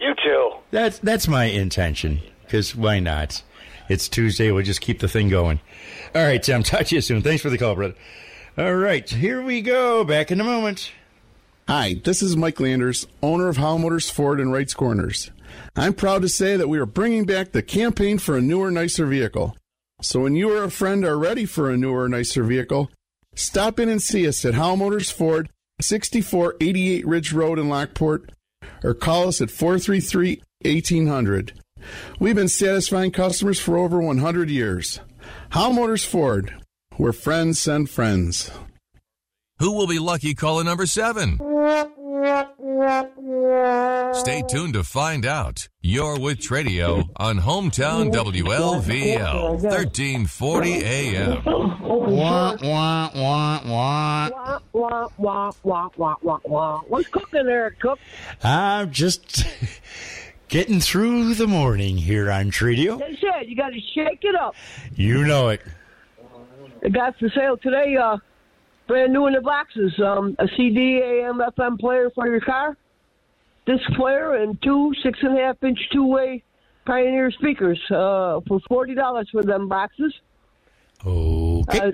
You 0.00 0.14
too. 0.24 0.52
That's 0.70 0.98
that's 1.00 1.26
my 1.26 1.44
intention. 1.46 2.20
Because 2.44 2.76
why 2.76 3.00
not? 3.00 3.42
It's 3.88 4.08
Tuesday. 4.08 4.50
We'll 4.52 4.64
just 4.64 4.80
keep 4.80 5.00
the 5.00 5.08
thing 5.08 5.28
going. 5.28 5.60
All 6.14 6.22
right, 6.24 6.42
Tim. 6.42 6.62
Talk 6.64 6.86
to 6.86 6.94
you 6.94 7.00
soon. 7.00 7.22
Thanks 7.22 7.42
for 7.42 7.50
the 7.50 7.58
call, 7.58 7.74
brother. 7.74 7.94
All 8.58 8.74
right, 8.74 9.06
here 9.06 9.42
we 9.42 9.60
go. 9.60 10.02
Back 10.02 10.30
in 10.30 10.40
a 10.40 10.44
moment. 10.44 10.90
Hi, 11.68 12.00
this 12.02 12.22
is 12.22 12.38
Mike 12.38 12.58
Landers, 12.58 13.06
owner 13.22 13.48
of 13.48 13.58
Howell 13.58 13.80
Motors 13.80 14.08
Ford 14.08 14.40
in 14.40 14.50
Wrights 14.50 14.72
Corners. 14.72 15.30
I'm 15.76 15.92
proud 15.92 16.22
to 16.22 16.28
say 16.30 16.56
that 16.56 16.68
we 16.68 16.78
are 16.78 16.86
bringing 16.86 17.26
back 17.26 17.52
the 17.52 17.60
campaign 17.60 18.16
for 18.16 18.34
a 18.34 18.40
newer, 18.40 18.70
nicer 18.70 19.04
vehicle. 19.04 19.54
So 20.00 20.20
when 20.20 20.36
you 20.36 20.56
or 20.56 20.64
a 20.64 20.70
friend 20.70 21.04
are 21.04 21.18
ready 21.18 21.44
for 21.44 21.70
a 21.70 21.76
newer, 21.76 22.08
nicer 22.08 22.44
vehicle, 22.44 22.90
stop 23.34 23.78
in 23.78 23.90
and 23.90 24.00
see 24.00 24.26
us 24.26 24.42
at 24.46 24.54
Howell 24.54 24.78
Motors 24.78 25.10
Ford, 25.10 25.50
6488 25.82 27.06
Ridge 27.06 27.34
Road 27.34 27.58
in 27.58 27.68
Lockport, 27.68 28.30
or 28.82 28.94
call 28.94 29.28
us 29.28 29.42
at 29.42 29.50
433 29.50 30.40
1800. 30.62 31.52
We've 32.18 32.34
been 32.34 32.48
satisfying 32.48 33.10
customers 33.10 33.60
for 33.60 33.76
over 33.76 34.00
100 34.00 34.48
years. 34.48 35.00
Howell 35.50 35.74
Motors 35.74 36.06
Ford, 36.06 36.54
where 36.96 37.12
friends 37.12 37.60
send 37.60 37.90
friends. 37.90 38.50
Who 39.58 39.72
will 39.72 39.86
be 39.86 39.98
lucky 39.98 40.34
caller 40.34 40.64
number 40.64 40.86
seven? 40.86 41.38
Stay 44.12 44.42
tuned 44.48 44.74
to 44.74 44.82
find 44.84 45.24
out. 45.24 45.68
You're 45.80 46.18
with 46.18 46.38
Tradio 46.38 47.08
on 47.16 47.38
Hometown 47.38 48.12
WLVL, 48.12 49.62
1340 49.62 50.72
AM. 50.84 51.44
Wah, 51.44 52.56
wah, 52.62 53.10
wah, 53.14 53.60
wah. 53.64 54.30
Wah, 54.30 54.60
wah, 54.72 55.08
wah, 55.16 55.52
wah, 55.62 55.88
wah, 55.96 56.14
wah, 56.22 56.38
wah. 56.44 56.80
What's 56.88 57.08
cooking 57.08 57.46
there, 57.46 57.70
Cook? 57.80 57.98
I'm 58.42 58.90
just 58.90 59.46
getting 60.48 60.80
through 60.80 61.34
the 61.34 61.46
morning 61.46 61.96
here 61.96 62.30
on 62.30 62.50
Tradio. 62.50 62.98
They 62.98 63.16
said 63.20 63.48
you 63.48 63.56
got 63.56 63.70
to 63.70 63.80
shake 63.94 64.20
it 64.22 64.34
up. 64.34 64.54
You 64.94 65.24
know 65.24 65.48
it. 65.48 65.62
It 66.82 66.92
got 66.92 67.18
for 67.18 67.28
sale 67.30 67.56
today, 67.56 67.96
uh, 67.96 68.16
brand 68.86 69.12
new 69.12 69.26
in 69.26 69.34
the 69.34 69.40
boxes. 69.40 69.92
Um, 69.98 70.36
a 70.38 70.46
CD, 70.56 71.00
AM, 71.02 71.40
FM 71.40 71.78
player 71.78 72.10
for 72.14 72.28
your 72.28 72.40
car, 72.40 72.76
disc 73.66 73.84
player, 73.96 74.34
and 74.42 74.60
two 74.62 74.92
six 75.02 75.18
and 75.22 75.38
a 75.38 75.42
half 75.42 75.62
inch 75.62 75.78
two 75.92 76.06
way 76.06 76.42
Pioneer 76.86 77.30
speakers 77.32 77.80
uh, 77.90 78.40
for 78.46 78.60
forty 78.68 78.94
dollars 78.94 79.28
for 79.32 79.42
them 79.42 79.68
boxes. 79.68 80.14
Okay. 81.04 81.80
Uh, 81.80 81.90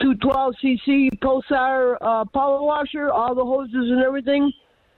two 0.00 0.14
twelve 0.16 0.54
cc 0.62 1.10
Pulsar 1.20 1.96
uh, 2.00 2.24
power 2.32 2.62
washer, 2.62 3.10
all 3.10 3.34
the 3.34 3.44
hoses 3.44 3.74
and 3.74 4.02
everything. 4.02 4.52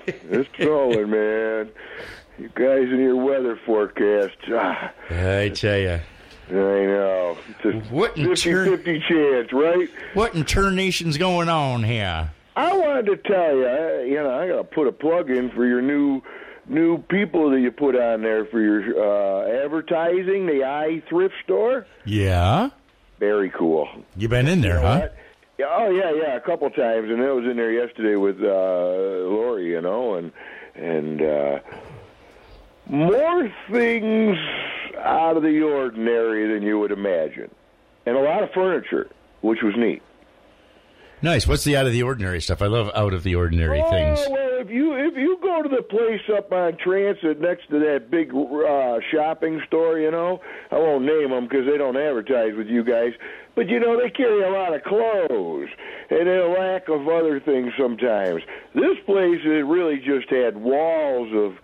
It's 0.08 0.50
snowing, 0.58 1.10
man. 1.10 1.70
You 2.38 2.50
guys 2.54 2.84
in 2.92 3.00
your 3.00 3.16
weather 3.16 3.56
forecast. 3.66 4.36
Ah, 4.52 4.92
I 5.10 5.50
tell 5.50 5.78
you. 5.80 6.00
I 6.50 6.54
know. 6.54 7.38
It's 7.50 7.66
a 7.66 7.72
What 7.94 8.16
50 8.16 8.36
turn- 8.52 8.68
50 8.78 9.00
chance, 9.08 9.54
right? 9.54 9.90
What 10.14 10.36
in 10.36 10.44
going 11.18 11.50
on 11.50 11.84
here? 11.84 12.30
I 12.56 12.76
wanted 12.78 13.06
to 13.08 13.18
tell 13.18 13.56
you, 13.58 13.66
I, 13.68 14.02
you 14.04 14.16
know, 14.16 14.30
I 14.40 14.48
got 14.48 14.58
to 14.58 14.64
put 14.64 14.88
a 14.88 14.92
plug 14.92 15.30
in 15.32 15.50
for 15.52 15.66
your 15.66 15.82
new 15.82 16.22
new 16.68 16.98
people 16.98 17.50
that 17.52 17.60
you 17.60 17.72
put 17.72 17.96
on 17.96 18.22
there 18.22 18.46
for 18.46 18.60
your 18.60 18.82
uh, 19.00 19.64
advertising, 19.66 20.46
the 20.48 20.64
i 20.64 21.02
thrift 21.10 21.36
store. 21.44 21.86
Yeah. 22.06 22.70
Very 23.20 23.50
cool. 23.50 23.88
You 24.18 24.28
been 24.28 24.48
in 24.48 24.62
there, 24.62 24.76
You 24.78 24.82
know 24.82 24.88
huh? 24.88 25.00
what? 25.00 25.16
Yeah, 25.58 25.66
oh 25.70 25.90
yeah, 25.90 26.12
yeah, 26.12 26.36
a 26.36 26.42
couple 26.42 26.70
times, 26.70 27.10
and 27.10 27.22
I 27.22 27.32
was 27.32 27.46
in 27.46 27.56
there 27.56 27.72
yesterday 27.72 28.18
with 28.18 28.42
uh, 28.42 28.46
Lori, 28.46 29.68
you 29.70 29.80
know, 29.80 30.16
and 30.16 30.34
and 30.76 31.22
uh, 31.22 31.60
more 32.88 33.50
things 33.72 34.38
out 35.00 35.38
of 35.38 35.44
the 35.44 35.62
ordinary 35.62 36.54
than 36.54 36.62
you 36.62 36.78
would 36.80 36.92
imagine, 36.92 37.50
and 38.06 38.18
a 38.18 38.20
lot 38.20 38.44
of 38.44 38.52
furniture, 38.52 39.10
which 39.40 39.60
was 39.64 39.74
neat. 39.78 40.02
Nice. 41.22 41.48
What's 41.48 41.64
the 41.64 41.78
out 41.78 41.86
of 41.86 41.94
the 41.94 42.04
ordinary 42.04 42.42
stuff? 42.42 42.62
I 42.62 42.68
love 42.68 42.92
out 42.94 43.14
of 43.14 43.24
the 43.24 43.36
ordinary 43.36 43.82
things. 43.90 44.20
Oh 44.28 44.32
well, 44.32 44.45
if 44.60 44.70
you 44.70 44.94
if 44.94 45.16
you 45.16 45.38
go 45.42 45.62
to 45.62 45.70
the 45.70 45.82
place 45.82 46.22
up 46.36 46.52
on 46.52 46.78
Transit 46.78 47.40
next 47.40 47.70
to 47.70 47.80
that 47.80 48.10
big 48.10 48.34
uh, 48.34 49.00
shopping 49.12 49.62
store, 49.68 50.00
you 50.00 50.12
know, 50.12 50.42
I 50.72 50.76
won't 50.76 51.06
name 51.06 51.30
them 51.30 51.48
because 51.48 51.66
they 51.66 51.78
don't 51.78 51.98
advertise 51.98 52.56
with 52.56 52.68
you 52.68 52.84
guys. 52.84 53.14
But 53.56 53.70
you 53.70 53.80
know 53.80 54.00
they 54.02 54.10
carry 54.10 54.44
a 54.44 54.50
lot 54.50 54.74
of 54.74 54.84
clothes 54.84 55.70
and 56.10 56.28
a 56.28 56.48
lack 56.48 56.90
of 56.90 57.08
other 57.08 57.40
things 57.40 57.74
sometimes. 57.78 58.42
This 58.74 58.98
place 59.06 59.42
it 59.44 59.66
really 59.66 59.98
just 59.98 60.30
had 60.30 60.58
walls 60.58 61.30
of 61.34 61.58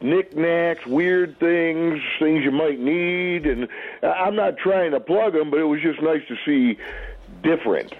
knickknacks, 0.00 0.86
weird 0.86 1.38
things, 1.38 2.00
things 2.18 2.44
you 2.44 2.52
might 2.52 2.78
need, 2.78 3.46
and 3.46 3.68
I'm 4.02 4.36
not 4.36 4.58
trying 4.58 4.92
to 4.92 5.00
plug 5.00 5.32
them, 5.32 5.50
but 5.50 5.58
it 5.58 5.64
was 5.64 5.80
just 5.80 6.00
nice 6.02 6.22
to 6.28 6.36
see 6.44 6.78
different. 7.42 7.94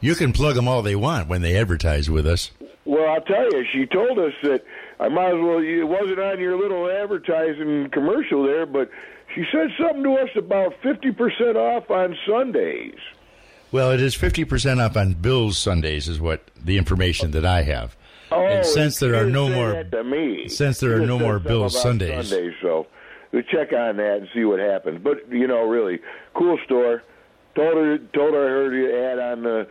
You 0.00 0.14
can 0.14 0.32
plug 0.32 0.54
them 0.54 0.68
all 0.68 0.82
they 0.82 0.96
want 0.96 1.28
when 1.28 1.42
they 1.42 1.56
advertise 1.56 2.10
with 2.10 2.26
us. 2.26 2.50
Well, 2.84 3.08
I'll 3.08 3.22
tell 3.22 3.50
you, 3.50 3.64
she 3.72 3.86
told 3.86 4.18
us 4.18 4.32
that 4.42 4.62
I 5.00 5.08
might 5.08 5.28
as 5.28 5.40
well. 5.40 5.58
It 5.58 5.84
wasn't 5.88 6.18
on 6.18 6.38
your 6.38 6.58
little 6.58 6.90
advertising 6.90 7.88
commercial 7.90 8.42
there, 8.44 8.66
but 8.66 8.90
she 9.34 9.44
said 9.50 9.68
something 9.78 10.02
to 10.04 10.12
us 10.14 10.30
about 10.36 10.74
fifty 10.82 11.10
percent 11.10 11.56
off 11.56 11.90
on 11.90 12.16
Sundays. 12.26 12.98
Well, 13.72 13.90
it 13.90 14.00
is 14.00 14.14
50% 14.16 14.80
off 14.80 14.96
on 14.96 15.14
Bill's 15.14 15.58
Sundays, 15.58 16.06
is 16.06 16.20
what 16.20 16.48
the 16.54 16.78
information 16.78 17.32
that 17.32 17.44
I 17.44 17.62
have. 17.62 17.96
Oh, 18.30 18.40
and 18.40 18.64
since 18.64 19.00
there 19.00 19.16
are 19.16 19.28
no 19.28 19.48
more, 19.48 19.82
to 19.82 20.04
me. 20.04 20.46
since 20.46 20.78
there 20.78 20.94
are 20.94 21.04
no 21.04 21.18
more 21.18 21.40
Bill's 21.40 21.82
Sundays, 21.82 22.28
Sundays, 22.28 22.54
so 22.62 22.86
we 23.32 23.42
check 23.42 23.72
on 23.72 23.96
that 23.96 24.18
and 24.18 24.28
see 24.32 24.44
what 24.44 24.60
happens. 24.60 25.00
But 25.02 25.28
you 25.28 25.48
know, 25.48 25.68
really 25.68 25.98
cool 26.34 26.56
store. 26.64 27.02
Told 27.54 27.76
her, 27.76 27.98
told 28.12 28.34
her 28.34 28.44
I 28.44 28.48
heard 28.48 28.74
you 28.74 29.04
ad 29.04 29.18
on 29.18 29.42
the 29.44 29.66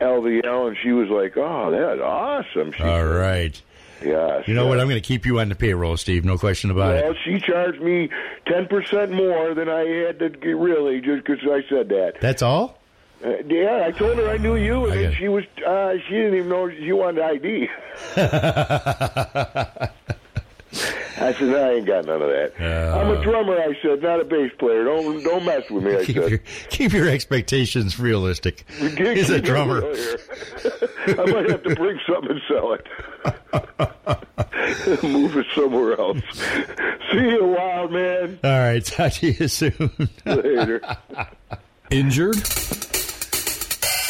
LVL, 0.00 0.68
and 0.68 0.76
she 0.82 0.92
was 0.92 1.08
like, 1.10 1.36
"Oh, 1.36 1.70
that's 1.70 2.00
awesome." 2.00 2.72
She 2.72 2.82
all 2.82 3.04
right. 3.04 3.60
Yeah. 4.02 4.42
You 4.46 4.54
know 4.54 4.66
what? 4.66 4.80
I'm 4.80 4.88
going 4.88 5.00
to 5.00 5.06
keep 5.06 5.26
you 5.26 5.40
on 5.40 5.48
the 5.48 5.54
payroll, 5.54 5.96
Steve. 5.96 6.24
No 6.24 6.38
question 6.38 6.70
about 6.70 6.94
Well, 6.94 6.98
it. 6.98 7.04
Well, 7.04 7.14
she 7.24 7.40
charged 7.40 7.80
me 7.82 8.08
ten 8.46 8.66
percent 8.66 9.10
more 9.10 9.54
than 9.54 9.68
I 9.68 9.84
had 9.84 10.18
to 10.20 10.30
get, 10.30 10.56
really 10.56 11.00
just 11.00 11.24
because 11.26 11.42
I 11.44 11.62
said 11.68 11.88
that. 11.90 12.14
That's 12.20 12.42
all? 12.42 12.78
Uh, 13.24 13.38
yeah, 13.46 13.84
I 13.86 13.90
told 13.90 14.16
her 14.16 14.28
I 14.30 14.36
knew 14.36 14.54
you, 14.56 14.86
and 14.86 15.04
then 15.04 15.14
she 15.14 15.28
was 15.28 15.44
uh, 15.66 15.94
she 16.08 16.14
didn't 16.14 16.34
even 16.34 16.48
know 16.48 16.70
she 16.70 16.92
wanted 16.92 17.22
ID. 17.24 17.68
I 21.20 21.32
said, 21.32 21.48
no, 21.48 21.62
I 21.62 21.74
ain't 21.74 21.86
got 21.86 22.04
none 22.06 22.22
of 22.22 22.28
that. 22.28 22.60
I'm 22.60 23.10
a 23.10 23.22
drummer. 23.22 23.58
I 23.58 23.76
said, 23.82 24.02
not 24.02 24.20
a 24.20 24.24
bass 24.24 24.52
player. 24.58 24.84
Don't 24.84 25.22
don't 25.22 25.44
mess 25.44 25.68
with 25.70 25.84
me. 25.84 25.96
I 25.96 26.04
keep, 26.04 26.16
said. 26.16 26.30
your, 26.30 26.40
keep 26.70 26.92
your 26.92 27.08
expectations 27.08 27.98
realistic. 27.98 28.64
He's 28.78 29.30
a 29.30 29.40
drummer. 29.40 29.82
I 29.82 31.24
might 31.24 31.50
have 31.50 31.62
to 31.64 31.74
bring 31.74 31.98
something 32.06 32.30
and 32.30 32.40
sell 32.48 32.72
it. 32.74 32.86
Move 35.02 35.36
it 35.36 35.46
somewhere 35.54 35.98
else. 35.98 36.20
See 37.10 37.18
you, 37.18 37.44
wild 37.44 37.92
man. 37.92 38.38
All 38.44 38.50
right. 38.50 38.84
Talk 38.84 39.12
to 39.14 39.30
you 39.30 39.48
soon. 39.48 40.08
Later. 40.24 40.80
Injured? 41.90 42.36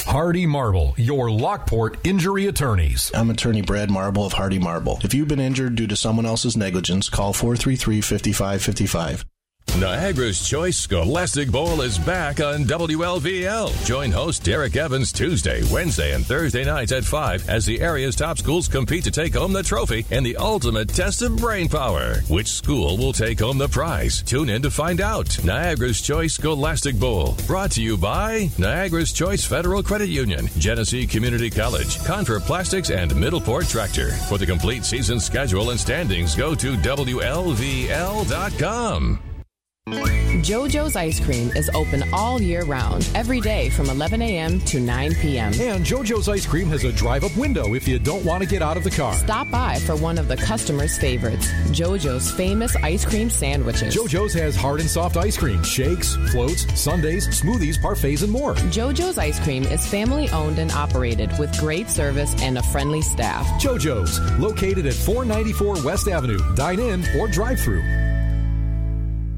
Hardy 0.08 0.46
Marble, 0.46 0.94
your 0.96 1.30
Lockport 1.30 1.98
injury 2.02 2.46
attorneys. 2.46 3.10
I'm 3.12 3.28
attorney 3.28 3.60
Brad 3.60 3.90
Marble 3.90 4.24
of 4.24 4.32
Hardy 4.32 4.58
Marble. 4.58 4.98
If 5.04 5.12
you've 5.12 5.28
been 5.28 5.38
injured 5.38 5.74
due 5.74 5.86
to 5.86 5.96
someone 5.96 6.24
else's 6.24 6.56
negligence, 6.56 7.10
call 7.10 7.34
433 7.34 8.00
5555. 8.00 9.26
Niagara's 9.78 10.44
Choice 10.44 10.76
Scholastic 10.76 11.52
Bowl 11.52 11.82
is 11.82 12.00
back 12.00 12.40
on 12.40 12.64
WLVL. 12.64 13.86
Join 13.86 14.10
host 14.10 14.42
Derek 14.42 14.74
Evans 14.74 15.12
Tuesday, 15.12 15.62
Wednesday, 15.72 16.14
and 16.14 16.26
Thursday 16.26 16.64
nights 16.64 16.90
at 16.90 17.04
5 17.04 17.48
as 17.48 17.64
the 17.64 17.80
area's 17.80 18.16
top 18.16 18.38
schools 18.38 18.66
compete 18.66 19.04
to 19.04 19.12
take 19.12 19.34
home 19.34 19.52
the 19.52 19.62
trophy 19.62 20.04
and 20.10 20.26
the 20.26 20.36
ultimate 20.36 20.88
test 20.88 21.22
of 21.22 21.36
brain 21.36 21.68
power. 21.68 22.16
Which 22.28 22.48
school 22.48 22.96
will 22.96 23.12
take 23.12 23.38
home 23.38 23.56
the 23.56 23.68
prize? 23.68 24.20
Tune 24.22 24.48
in 24.48 24.62
to 24.62 24.70
find 24.70 25.00
out. 25.00 25.38
Niagara's 25.44 26.02
Choice 26.02 26.34
Scholastic 26.34 26.98
Bowl, 26.98 27.36
brought 27.46 27.70
to 27.72 27.80
you 27.80 27.96
by 27.96 28.50
Niagara's 28.58 29.12
Choice 29.12 29.44
Federal 29.44 29.84
Credit 29.84 30.08
Union, 30.08 30.48
Genesee 30.58 31.06
Community 31.06 31.50
College, 31.50 32.04
Confer 32.04 32.40
Plastics, 32.40 32.90
and 32.90 33.12
Middleport 33.12 33.70
Tractor. 33.70 34.10
For 34.10 34.38
the 34.38 34.46
complete 34.46 34.84
season 34.84 35.20
schedule 35.20 35.70
and 35.70 35.78
standings, 35.78 36.34
go 36.34 36.56
to 36.56 36.76
WLVL.com. 36.78 37.28
JoJo's 39.92 40.96
Ice 40.96 41.20
Cream 41.20 41.50
is 41.56 41.70
open 41.74 42.04
all 42.12 42.40
year 42.40 42.64
round, 42.64 43.08
every 43.14 43.40
day 43.40 43.70
from 43.70 43.88
11 43.90 44.22
a.m. 44.22 44.60
to 44.60 44.80
9 44.80 45.14
p.m. 45.16 45.52
And 45.54 45.84
JoJo's 45.84 46.28
Ice 46.28 46.46
Cream 46.46 46.68
has 46.68 46.84
a 46.84 46.92
drive 46.92 47.24
up 47.24 47.36
window 47.36 47.74
if 47.74 47.88
you 47.88 47.98
don't 47.98 48.24
want 48.24 48.42
to 48.42 48.48
get 48.48 48.62
out 48.62 48.76
of 48.76 48.84
the 48.84 48.90
car. 48.90 49.14
Stop 49.14 49.50
by 49.50 49.78
for 49.80 49.96
one 49.96 50.18
of 50.18 50.28
the 50.28 50.36
customers' 50.36 50.98
favorites, 50.98 51.50
JoJo's 51.70 52.30
famous 52.30 52.76
ice 52.76 53.04
cream 53.04 53.30
sandwiches. 53.30 53.94
JoJo's 53.94 54.34
has 54.34 54.56
hard 54.56 54.80
and 54.80 54.88
soft 54.88 55.16
ice 55.16 55.36
cream, 55.36 55.62
shakes, 55.62 56.16
floats, 56.30 56.66
sundaes, 56.78 57.28
smoothies, 57.28 57.76
parfaits, 57.78 58.22
and 58.22 58.32
more. 58.32 58.54
JoJo's 58.54 59.18
Ice 59.18 59.40
Cream 59.40 59.64
is 59.64 59.86
family 59.86 60.28
owned 60.30 60.58
and 60.58 60.70
operated 60.72 61.36
with 61.38 61.56
great 61.58 61.88
service 61.88 62.34
and 62.42 62.58
a 62.58 62.62
friendly 62.62 63.02
staff. 63.02 63.46
JoJo's, 63.60 64.20
located 64.38 64.86
at 64.86 64.94
494 64.94 65.84
West 65.84 66.08
Avenue. 66.08 66.38
Dine 66.54 66.80
in 66.80 67.04
or 67.18 67.28
drive 67.28 67.60
through. 67.60 68.07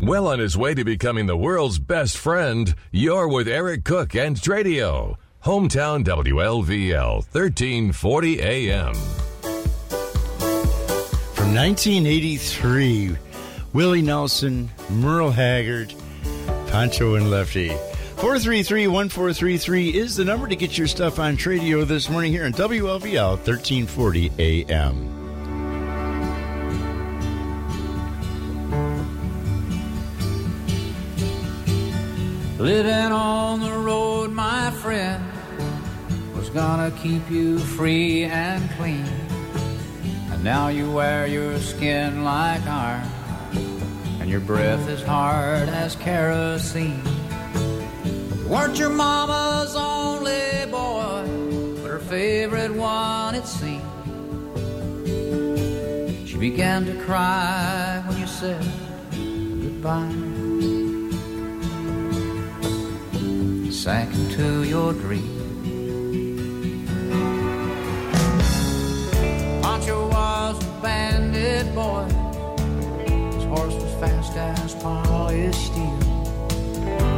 Well 0.03 0.29
on 0.29 0.39
his 0.39 0.57
way 0.57 0.73
to 0.73 0.83
becoming 0.83 1.27
the 1.27 1.37
world's 1.37 1.79
best 1.79 2.17
friend, 2.17 2.75
you're 2.91 3.29
with 3.29 3.47
Eric 3.47 3.85
Cook 3.85 4.15
and 4.15 4.35
Tradio. 4.35 5.17
Hometown 5.45 6.05
WLVL, 6.05 7.17
1340 7.33 8.41
AM. 8.41 8.95
From 11.35 11.55
1983, 11.55 13.17
Willie 13.75 14.01
Nelson, 14.01 14.71
Merle 14.89 15.33
Haggard, 15.33 15.93
Pancho 16.69 17.17
and 17.17 17.31
Lefty. 17.31 17.69
433-1433 18.17 19.93
is 19.93 20.17
the 20.17 20.25
number 20.25 20.49
to 20.49 20.57
get 20.57 20.79
your 20.79 20.87
stuff 20.87 21.19
on 21.19 21.37
Tradio 21.37 21.87
this 21.87 22.09
morning 22.09 22.33
here 22.33 22.47
on 22.47 22.53
WLVL 22.53 23.37
1340 23.37 24.33
AM. 24.39 25.20
Living 32.61 33.11
on 33.11 33.61
the 33.61 33.73
road, 33.73 34.33
my 34.33 34.71
friend, 34.71 35.25
was 36.37 36.51
gonna 36.51 36.91
keep 36.91 37.31
you 37.31 37.59
free 37.59 38.25
and 38.25 38.69
clean. 38.73 39.07
And 40.31 40.45
now 40.45 40.69
you 40.69 40.91
wear 40.91 41.27
your 41.27 41.59
skin 41.59 42.23
like 42.23 42.61
iron, 42.67 43.09
and 44.21 44.29
your 44.29 44.41
breath 44.41 44.87
is 44.91 45.03
hard 45.03 45.71
as 45.71 45.97
kerosene. 45.97 47.03
You 48.43 48.47
weren't 48.47 48.79
your 48.79 48.91
mama's 48.91 49.75
only 49.75 50.67
boy, 50.71 51.25
but 51.81 51.89
her 51.89 51.99
favorite 51.99 52.75
one, 52.75 53.37
it 53.37 53.47
seemed. 53.47 53.81
She 56.29 56.37
began 56.37 56.85
to 56.85 56.95
cry 57.07 58.03
when 58.07 58.21
you 58.21 58.27
said 58.27 58.63
goodbye. 59.63 60.40
Sank 63.81 64.13
into 64.13 64.63
your 64.65 64.93
dream. 64.93 65.25
Pancho 69.63 70.07
was 70.09 70.63
a 70.63 70.83
bandit 70.83 71.75
boy. 71.75 72.05
His 73.33 73.45
horse 73.45 73.73
was 73.73 73.95
fast 73.95 74.37
as 74.37 74.75
polished 74.75 75.65
steel. 75.73 75.99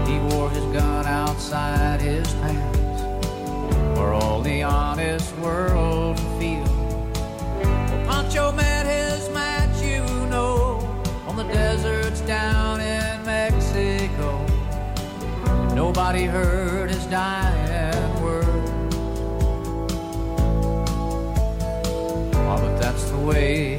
He 0.06 0.20
wore 0.30 0.50
his 0.50 0.64
gun 0.66 1.04
outside 1.04 2.00
his 2.00 2.32
pants, 2.34 3.02
where 3.98 4.12
all 4.12 4.40
the 4.40 4.62
honest 4.62 5.36
world 5.38 6.16
to 6.16 6.22
feel. 6.38 6.62
Well, 7.90 8.06
Pancho 8.06 8.52
met 8.52 8.71
Nobody 16.12 16.26
heard 16.26 16.90
his 16.90 17.06
dying 17.06 18.22
word. 18.22 18.44
Oh, 22.34 22.58
but 22.60 22.76
that's 22.76 23.10
the 23.10 23.16
way 23.16 23.71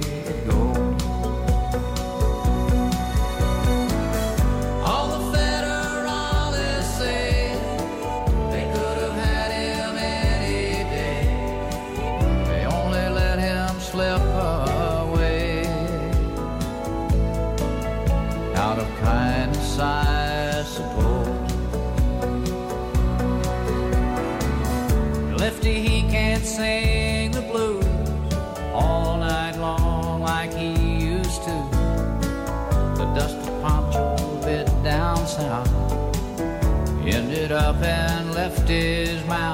up 37.73 37.83
and 37.83 38.33
left 38.33 38.67
his 38.67 39.23
mouth. 39.25 39.52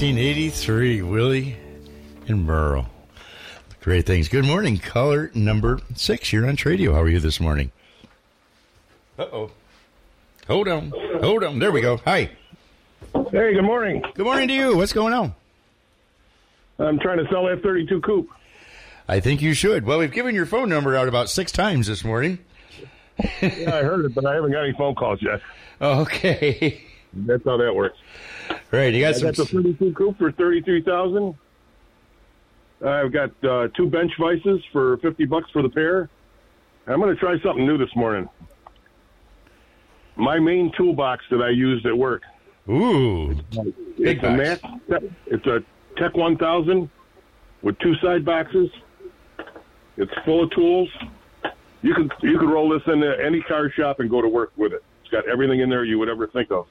1983, 0.00 1.02
Willie 1.02 1.56
and 2.28 2.44
Merle. 2.46 2.86
Great 3.80 4.06
things. 4.06 4.28
Good 4.28 4.44
morning, 4.44 4.78
caller 4.78 5.32
number 5.34 5.80
six. 5.96 6.32
You're 6.32 6.46
on 6.46 6.54
Tradio. 6.54 6.92
How 6.94 7.00
are 7.02 7.08
you 7.08 7.18
this 7.18 7.40
morning? 7.40 7.72
Uh 9.18 9.24
oh. 9.32 9.50
Hold 10.46 10.68
on. 10.68 10.92
Hold 11.20 11.42
on. 11.42 11.58
There 11.58 11.72
we 11.72 11.80
go. 11.80 11.96
Hi. 12.04 12.30
Hey, 13.32 13.54
good 13.54 13.62
morning. 13.64 14.04
Good 14.14 14.24
morning 14.24 14.46
to 14.46 14.54
you. 14.54 14.76
What's 14.76 14.92
going 14.92 15.12
on? 15.12 15.34
I'm 16.78 17.00
trying 17.00 17.18
to 17.18 17.26
sell 17.28 17.46
that 17.46 17.64
32 17.64 18.00
coupe. 18.00 18.30
I 19.08 19.18
think 19.18 19.42
you 19.42 19.52
should. 19.52 19.84
Well, 19.84 19.98
we've 19.98 20.12
given 20.12 20.32
your 20.32 20.46
phone 20.46 20.68
number 20.68 20.94
out 20.94 21.08
about 21.08 21.28
six 21.28 21.50
times 21.50 21.88
this 21.88 22.04
morning. 22.04 22.38
yeah, 23.42 23.74
I 23.74 23.82
heard 23.82 24.04
it, 24.04 24.14
but 24.14 24.24
I 24.26 24.34
haven't 24.36 24.52
got 24.52 24.62
any 24.62 24.74
phone 24.74 24.94
calls 24.94 25.20
yet. 25.20 25.40
Okay. 25.82 26.82
That's 27.12 27.44
how 27.44 27.56
that 27.56 27.74
works. 27.74 27.98
Right, 28.70 28.92
you 28.92 29.00
got 29.00 29.14
I 29.14 29.18
some. 29.18 29.26
got 29.28 29.36
the 29.36 29.44
32 29.46 29.94
coupe 29.94 30.18
for 30.18 30.32
33000 30.32 31.34
I've 32.86 33.12
got 33.12 33.30
uh, 33.44 33.68
two 33.76 33.88
bench 33.90 34.12
vices 34.20 34.60
for 34.72 34.98
50 34.98 35.24
bucks 35.24 35.50
for 35.52 35.62
the 35.62 35.68
pair. 35.68 36.08
I'm 36.86 37.00
going 37.00 37.12
to 37.12 37.20
try 37.20 37.38
something 37.42 37.66
new 37.66 37.76
this 37.76 37.94
morning. 37.96 38.28
My 40.16 40.38
main 40.38 40.70
toolbox 40.76 41.24
that 41.30 41.42
I 41.42 41.50
used 41.50 41.86
at 41.86 41.96
work. 41.96 42.22
Ooh, 42.68 43.36
it's 43.98 44.22
a 44.22 44.30
Mac, 44.30 44.60
It's 45.26 45.46
a 45.46 45.60
Tech 45.96 46.14
1000 46.16 46.90
with 47.62 47.78
two 47.78 47.94
side 47.96 48.24
boxes. 48.24 48.70
It's 49.96 50.12
full 50.24 50.44
of 50.44 50.50
tools. 50.52 50.88
You 51.82 51.94
can 51.94 52.10
you 52.22 52.38
can 52.38 52.48
roll 52.48 52.68
this 52.68 52.82
into 52.86 53.12
any 53.24 53.40
car 53.42 53.70
shop 53.70 54.00
and 54.00 54.10
go 54.10 54.20
to 54.20 54.28
work 54.28 54.52
with 54.56 54.72
it. 54.72 54.82
It's 55.02 55.10
got 55.10 55.28
everything 55.28 55.60
in 55.60 55.68
there 55.68 55.84
you 55.84 55.98
would 55.98 56.08
ever 56.08 56.26
think 56.26 56.50
of. 56.50 56.66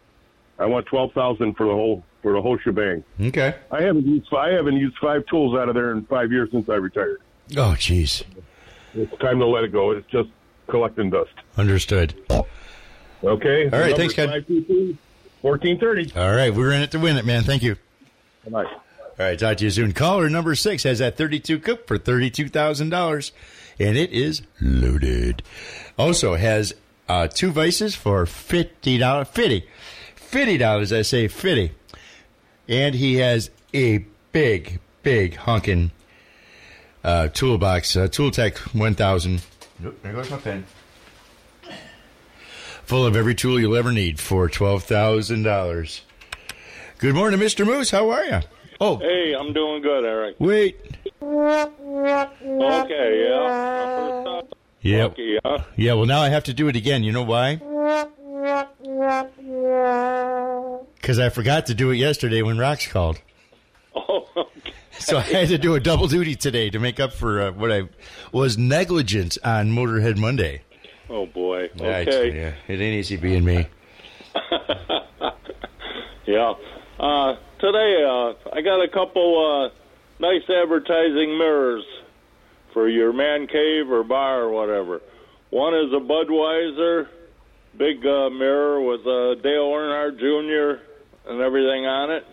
I 0.60 0.66
want 0.66 0.86
twelve 0.88 1.14
thousand 1.14 1.55
for 1.55 1.66
the 1.66 1.74
whole 1.74 2.03
for 2.22 2.34
the 2.34 2.41
whole 2.41 2.58
shebang. 2.58 3.03
Okay. 3.22 3.55
I 3.72 3.82
haven't 3.82 4.05
used 4.05 4.34
I 4.34 4.49
haven't 4.49 4.78
used 4.78 4.97
five 4.97 5.26
tools 5.28 5.58
out 5.58 5.70
of 5.70 5.76
there 5.76 5.91
in 5.91 6.05
five 6.05 6.32
years 6.32 6.49
since 6.51 6.68
I 6.70 6.76
retired. 6.76 7.22
Oh, 7.55 7.76
jeez. 7.78 8.24
It's 8.93 9.18
time 9.20 9.39
to 9.39 9.45
let 9.45 9.64
it 9.64 9.72
go. 9.72 9.91
It's 9.91 10.10
just 10.10 10.30
collecting 10.68 11.10
dust. 11.10 11.32
Understood. 11.58 12.16
Okay. 13.24 13.70
All 13.70 13.80
right, 13.80 13.95
thanks, 13.95 14.14
Ken. 14.14 14.30
1430. 14.30 16.20
All 16.20 16.36
right, 16.36 16.53
we're 16.53 16.72
in 16.72 16.82
it 16.82 16.91
to 16.91 16.99
win 16.99 17.18
it, 17.18 17.26
man. 17.26 17.43
Thank 17.43 17.64
you. 17.64 17.78
Bye. 18.49 18.66
All 18.66 19.26
right, 19.26 19.38
talk 19.38 19.58
to 19.58 19.64
you 19.64 19.72
soon. 19.72 19.93
Caller 19.93 20.30
number 20.30 20.53
six 20.55 20.84
has 20.84 20.99
that 20.99 21.18
32 21.18 21.60
coupe 21.60 21.88
for 21.88 21.97
$32,000, 21.97 23.32
and 23.80 23.97
it 23.97 24.12
is 24.12 24.41
loaded. 24.62 25.41
Also 25.97 26.36
has 26.36 26.74
uh, 27.10 27.28
two 27.28 27.51
vices 27.51 27.95
for 27.95 28.26
$50. 28.26 29.28
50 29.28 29.68
$50, 30.32 30.97
I 30.97 31.01
say 31.01 31.28
50 31.28 31.71
And 32.67 32.95
he 32.95 33.15
has 33.15 33.49
a 33.73 34.05
big, 34.32 34.80
big 35.03 35.36
honking 35.36 35.91
uh, 37.03 37.30
toolbox, 37.30 37.95
uh, 37.95 38.07
Tooltech 38.07 38.57
1000. 38.75 39.41
Nope, 39.80 39.99
there 40.03 40.13
goes 40.13 40.30
my 40.30 40.38
pen. 40.38 40.65
Full 42.84 43.05
of 43.05 43.15
every 43.15 43.36
tool 43.36 43.59
you'll 43.59 43.75
ever 43.75 43.91
need 43.91 44.19
for 44.19 44.49
$12,000. 44.49 46.01
Good 46.99 47.15
morning, 47.15 47.39
Mr. 47.39 47.65
Moose. 47.65 47.91
How 47.91 48.09
are 48.09 48.23
you? 48.25 48.39
Oh, 48.80 48.97
Hey, 48.97 49.34
I'm 49.38 49.53
doing 49.53 49.82
good, 49.82 50.05
Eric. 50.05 50.36
wait. 50.39 50.80
Okay, 51.21 51.69
yeah. 53.30 54.41
Yeah. 54.82 55.03
Lucky, 55.05 55.38
huh? 55.43 55.57
Yeah, 55.75 55.93
well, 55.93 56.05
now 56.05 56.21
I 56.21 56.30
have 56.30 56.43
to 56.45 56.53
do 56.53 56.67
it 56.67 56.75
again. 56.75 57.03
You 57.03 57.11
know 57.11 57.23
why? 57.23 57.59
Because 60.95 61.20
I 61.20 61.30
forgot 61.30 61.66
to 61.68 61.74
do 61.74 61.91
it 61.91 61.98
yesterday 61.98 62.41
when 62.41 62.58
Rox 62.58 62.89
called. 62.89 63.20
Oh, 64.10 64.28
okay. 64.38 64.74
So 65.00 65.18
I 65.18 65.22
had 65.22 65.48
to 65.48 65.58
do 65.58 65.74
a 65.74 65.80
double 65.80 66.08
duty 66.08 66.36
today 66.36 66.70
to 66.70 66.78
make 66.78 67.00
up 67.00 67.12
for 67.12 67.41
uh, 67.41 67.52
what 67.52 67.72
I 67.72 67.89
was 68.32 68.56
negligent 68.60 69.39
on 69.43 69.72
Motorhead 69.72 70.18
Monday. 70.18 70.62
Oh 71.10 71.26
boy. 71.26 71.70
Okay. 71.82 72.38
yeah, 72.38 72.54
it 72.68 72.80
ain't 72.80 72.95
easy 73.00 73.18
being 73.18 73.43
me. 73.43 73.66
Yeah. 76.28 76.56
Uh, 77.00 77.36
today, 77.60 78.04
uh, 78.06 78.34
I 78.54 78.62
got 78.62 78.84
a 78.84 78.89
couple 78.89 79.72
uh, 79.72 80.22
nice 80.22 80.43
advertising 80.50 81.38
mirrors 81.38 81.86
for 82.74 82.89
your 82.89 83.14
man 83.14 83.48
cave 83.48 83.89
or 83.89 84.04
bar 84.04 84.41
or 84.41 84.50
whatever. 84.52 85.02
One 85.50 85.74
is 85.74 85.93
a 85.93 86.02
Budweiser 86.02 87.08
big 87.78 88.05
uh, 88.05 88.30
mirror 88.30 88.82
with 88.82 89.01
uh, 89.01 89.36
Dale 89.41 89.69
Earnhardt 89.69 90.19
Jr. 90.19 90.82
and 91.30 91.41
everything 91.41 91.86
on 91.86 92.11
it. 92.11 92.25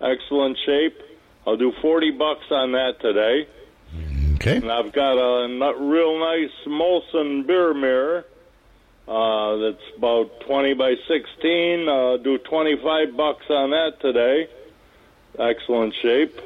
Excellent 0.00 0.58
shape. 0.66 0.98
I'll 1.46 1.56
do 1.56 1.72
40 1.80 2.12
bucks 2.12 2.44
on 2.50 2.72
that 2.72 3.00
today. 3.00 3.48
Okay. 4.34 4.56
And 4.56 4.70
I've 4.70 4.92
got 4.92 5.18
a 5.18 5.44
n- 5.44 5.88
real 5.88 6.18
nice 6.18 6.50
Molson 6.66 7.46
beer 7.46 7.74
mirror 7.74 8.24
uh, 9.06 9.56
that's 9.56 9.82
about 9.96 10.40
20 10.46 10.74
by 10.74 10.94
16. 11.08 11.88
Uh, 11.88 12.16
do 12.18 12.38
25 12.38 13.16
bucks 13.16 13.44
on 13.50 13.70
that 13.70 14.00
today. 14.00 14.48
Excellent 15.38 15.94
shape. 16.00 16.38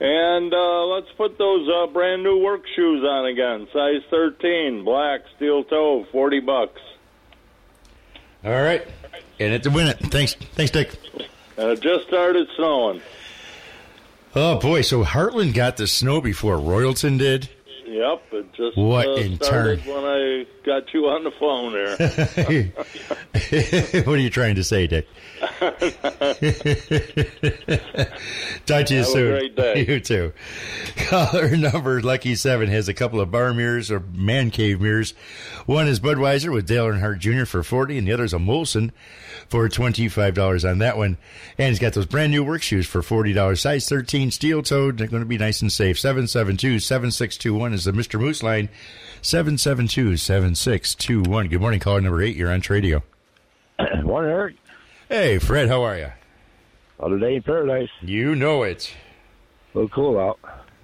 And 0.00 0.54
uh, 0.54 0.84
let's 0.86 1.10
put 1.16 1.38
those 1.38 1.68
uh, 1.68 1.86
brand 1.88 2.22
new 2.22 2.38
work 2.38 2.62
shoes 2.76 3.02
on 3.04 3.26
again. 3.26 3.66
Size 3.72 4.02
13, 4.10 4.84
black, 4.84 5.22
steel 5.36 5.64
toe, 5.64 6.06
40 6.12 6.40
bucks. 6.40 6.80
All 8.48 8.62
right. 8.62 8.82
And 9.38 9.52
it's 9.52 9.66
a 9.66 9.70
win 9.70 9.88
it. 9.88 9.98
Thanks. 9.98 10.32
Thanks, 10.32 10.72
Dick. 10.72 10.94
It 11.58 11.80
just 11.82 12.06
started 12.06 12.48
snowing. 12.56 13.02
Oh, 14.34 14.58
boy. 14.58 14.80
So 14.80 15.04
Hartland 15.04 15.52
got 15.52 15.76
the 15.76 15.86
snow 15.86 16.22
before 16.22 16.56
Royalton 16.56 17.18
did? 17.18 17.50
Yep, 17.90 18.22
it 18.32 18.52
just 18.52 18.76
What 18.76 19.06
uh, 19.08 19.14
in 19.14 19.36
started 19.36 19.82
turn? 19.82 19.94
when 19.94 20.04
I 20.04 20.44
got 20.66 20.92
you 20.92 21.06
on 21.06 21.24
the 21.24 21.30
phone 21.40 21.72
there. 21.72 21.96
what 24.04 24.14
are 24.14 24.18
you 24.18 24.28
trying 24.28 24.56
to 24.56 24.64
say, 24.64 24.86
Dick? 24.86 25.06
Talk 28.66 28.86
to 28.86 28.94
you 28.94 28.98
Have 29.00 29.08
a 29.08 29.10
soon. 29.10 29.30
great 29.30 29.56
day. 29.56 29.84
You 29.88 30.00
too. 30.00 30.32
Caller 31.08 31.56
number 31.56 32.02
Lucky 32.02 32.34
Seven 32.34 32.68
has 32.68 32.88
a 32.88 32.94
couple 32.94 33.20
of 33.20 33.30
bar 33.30 33.54
mirrors 33.54 33.90
or 33.90 34.00
man 34.12 34.50
cave 34.50 34.80
mirrors. 34.82 35.14
One 35.66 35.88
is 35.88 35.98
Budweiser 36.00 36.52
with 36.52 36.66
Dale 36.66 36.86
Earnhardt 36.86 37.18
Jr. 37.20 37.44
for 37.46 37.62
forty, 37.62 37.96
and 37.96 38.06
the 38.06 38.12
other 38.12 38.24
is 38.24 38.34
a 38.34 38.38
Molson 38.38 38.90
for 39.48 39.66
twenty 39.68 40.08
five 40.08 40.34
dollars 40.34 40.64
on 40.64 40.78
that 40.78 40.98
one. 40.98 41.16
And 41.56 41.68
he's 41.70 41.78
got 41.78 41.94
those 41.94 42.06
brand 42.06 42.32
new 42.32 42.44
work 42.44 42.60
shoes 42.62 42.86
for 42.86 43.00
forty 43.02 43.32
dollars, 43.32 43.60
size 43.62 43.88
thirteen, 43.88 44.30
steel 44.30 44.62
toed. 44.62 44.98
They're 44.98 45.06
going 45.06 45.22
to 45.22 45.28
be 45.28 45.38
nice 45.38 45.62
and 45.62 45.72
safe. 45.72 45.98
Seven 45.98 46.26
seven 46.26 46.56
two 46.58 46.78
seven 46.80 47.10
six 47.10 47.36
two 47.38 47.54
one 47.54 47.72
is 47.78 47.84
the 47.84 47.92
Mister 47.92 48.18
Moose 48.18 48.42
line. 48.42 48.68
Seven 49.22 49.56
seven 49.56 49.86
two 49.88 50.16
seven 50.16 50.54
six 50.54 50.94
two 50.94 51.22
one. 51.22 51.48
Good 51.48 51.60
morning, 51.60 51.80
caller 51.80 52.00
number 52.00 52.20
eight. 52.22 52.36
You're 52.36 52.52
on 52.52 52.60
Tradio. 52.60 53.02
Morning, 54.02 54.30
Eric. 54.30 54.56
Hey, 55.08 55.38
Fred. 55.38 55.68
How 55.68 55.82
are 55.82 55.96
you? 55.96 56.08
Another 56.98 57.18
day 57.18 57.36
in 57.36 57.42
paradise. 57.42 57.88
You 58.02 58.34
know 58.34 58.64
it. 58.64 58.92
A 59.74 59.78
little 59.78 59.88
cool 59.88 60.18
out. 60.18 60.38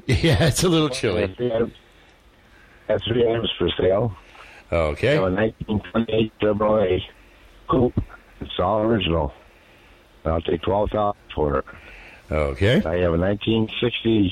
Yeah, 0.07 0.45
it's 0.45 0.63
a 0.63 0.69
little 0.69 0.91
chilly. 0.91 1.27
That's 2.87 3.05
three 3.05 3.27
items 3.29 3.51
for 3.59 3.69
sale. 3.79 4.15
Okay. 4.71 5.11
I 5.11 5.15
have 5.15 5.23
a 5.23 5.35
1928 5.35 6.33
Chevrolet 6.41 7.01
Coupe. 7.69 7.99
It's 8.41 8.59
all 8.59 8.83
original. 8.83 9.33
I'll 10.25 10.41
take 10.43 10.63
twelve 10.63 10.91
thousand 10.91 11.21
for 11.35 11.59
it. 11.59 11.65
Okay. 12.31 12.83
I 12.85 12.97
have 12.99 13.15
a 13.15 13.19
1960s. 13.19 14.31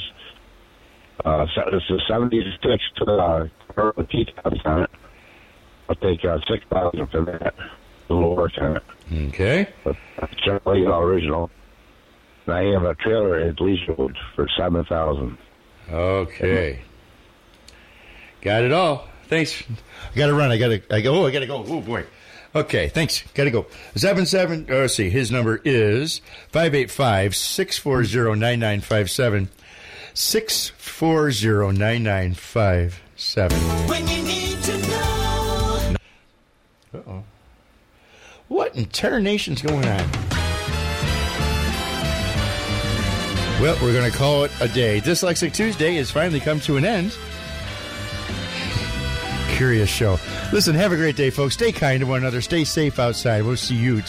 Uh, 1.24 1.46
it's 1.72 1.90
a 1.90 1.98
76 2.08 2.82
uh, 3.06 3.46
Corvette 3.74 4.10
T-tops 4.10 4.60
on 4.64 4.82
it. 4.82 4.90
I'll 5.88 5.94
take 5.96 6.24
uh, 6.24 6.38
six 6.48 6.64
thousand 6.70 7.06
for 7.08 7.24
that. 7.24 7.54
A 8.08 8.12
little 8.14 8.36
work 8.36 8.52
on 8.58 8.76
it. 8.76 8.82
Okay. 9.28 9.68
But 9.84 9.96
Chevrolet 10.44 10.90
all 10.90 11.02
original. 11.02 11.50
And 12.46 12.54
I 12.54 12.62
have 12.72 12.84
a 12.84 12.94
trailer 12.94 13.38
at 13.38 13.60
Leisure 13.60 13.94
for 14.34 14.48
seven 14.56 14.84
thousand. 14.84 15.38
Okay. 15.90 16.80
Got 18.40 18.62
it 18.64 18.72
all. 18.72 19.08
Thanks. 19.28 19.62
I 20.12 20.16
got 20.16 20.26
to 20.26 20.34
run. 20.34 20.50
I 20.50 20.58
got 20.58 20.68
to. 20.68 20.82
I 20.94 21.00
go. 21.00 21.14
Oh, 21.22 21.26
I 21.26 21.30
got 21.30 21.40
to 21.40 21.46
go. 21.46 21.64
Oh 21.66 21.80
boy. 21.80 22.04
Okay. 22.54 22.88
Thanks. 22.88 23.22
Got 23.34 23.44
to 23.44 23.50
go. 23.50 23.66
Seven 23.94 24.26
seven. 24.26 24.66
Oh, 24.70 24.80
let's 24.80 24.94
see. 24.94 25.10
His 25.10 25.30
number 25.30 25.60
is 25.64 26.20
five 26.50 26.74
eight 26.74 26.90
five 26.90 27.36
six 27.36 27.78
four 27.78 28.04
zero 28.04 28.34
nine 28.34 28.60
nine 28.60 28.80
five 28.80 29.10
seven. 29.10 29.48
Six 30.14 30.68
four 30.76 31.30
zero 31.30 31.70
nine 31.70 32.02
nine 32.02 32.34
five 32.34 33.02
seven. 33.16 33.58
When 33.88 34.06
you 34.08 34.22
need 34.22 34.62
to 34.62 34.78
know. 34.78 35.94
Uh 36.94 36.98
oh. 37.06 37.24
What 38.48 38.76
in 38.76 38.84
termination's 38.86 39.62
going 39.62 39.86
on? 39.86 40.10
Well, 43.60 43.78
we're 43.80 43.92
going 43.92 44.10
to 44.10 44.16
call 44.16 44.44
it 44.44 44.52
a 44.60 44.68
day. 44.68 45.00
Dyslexic 45.00 45.54
Tuesday 45.54 45.94
has 45.94 46.10
finally 46.10 46.40
come 46.40 46.60
to 46.60 46.76
an 46.76 46.84
end. 46.84 47.16
Curious 49.56 49.88
show. 49.88 50.18
Listen, 50.52 50.74
have 50.74 50.92
a 50.92 50.96
great 50.96 51.14
day, 51.16 51.30
folks. 51.30 51.54
Stay 51.54 51.70
kind 51.70 52.00
to 52.00 52.06
one 52.06 52.20
another. 52.20 52.40
Stay 52.40 52.64
safe 52.64 52.98
outside. 52.98 53.44
We'll 53.44 53.56
see 53.56 53.76
you 53.76 54.00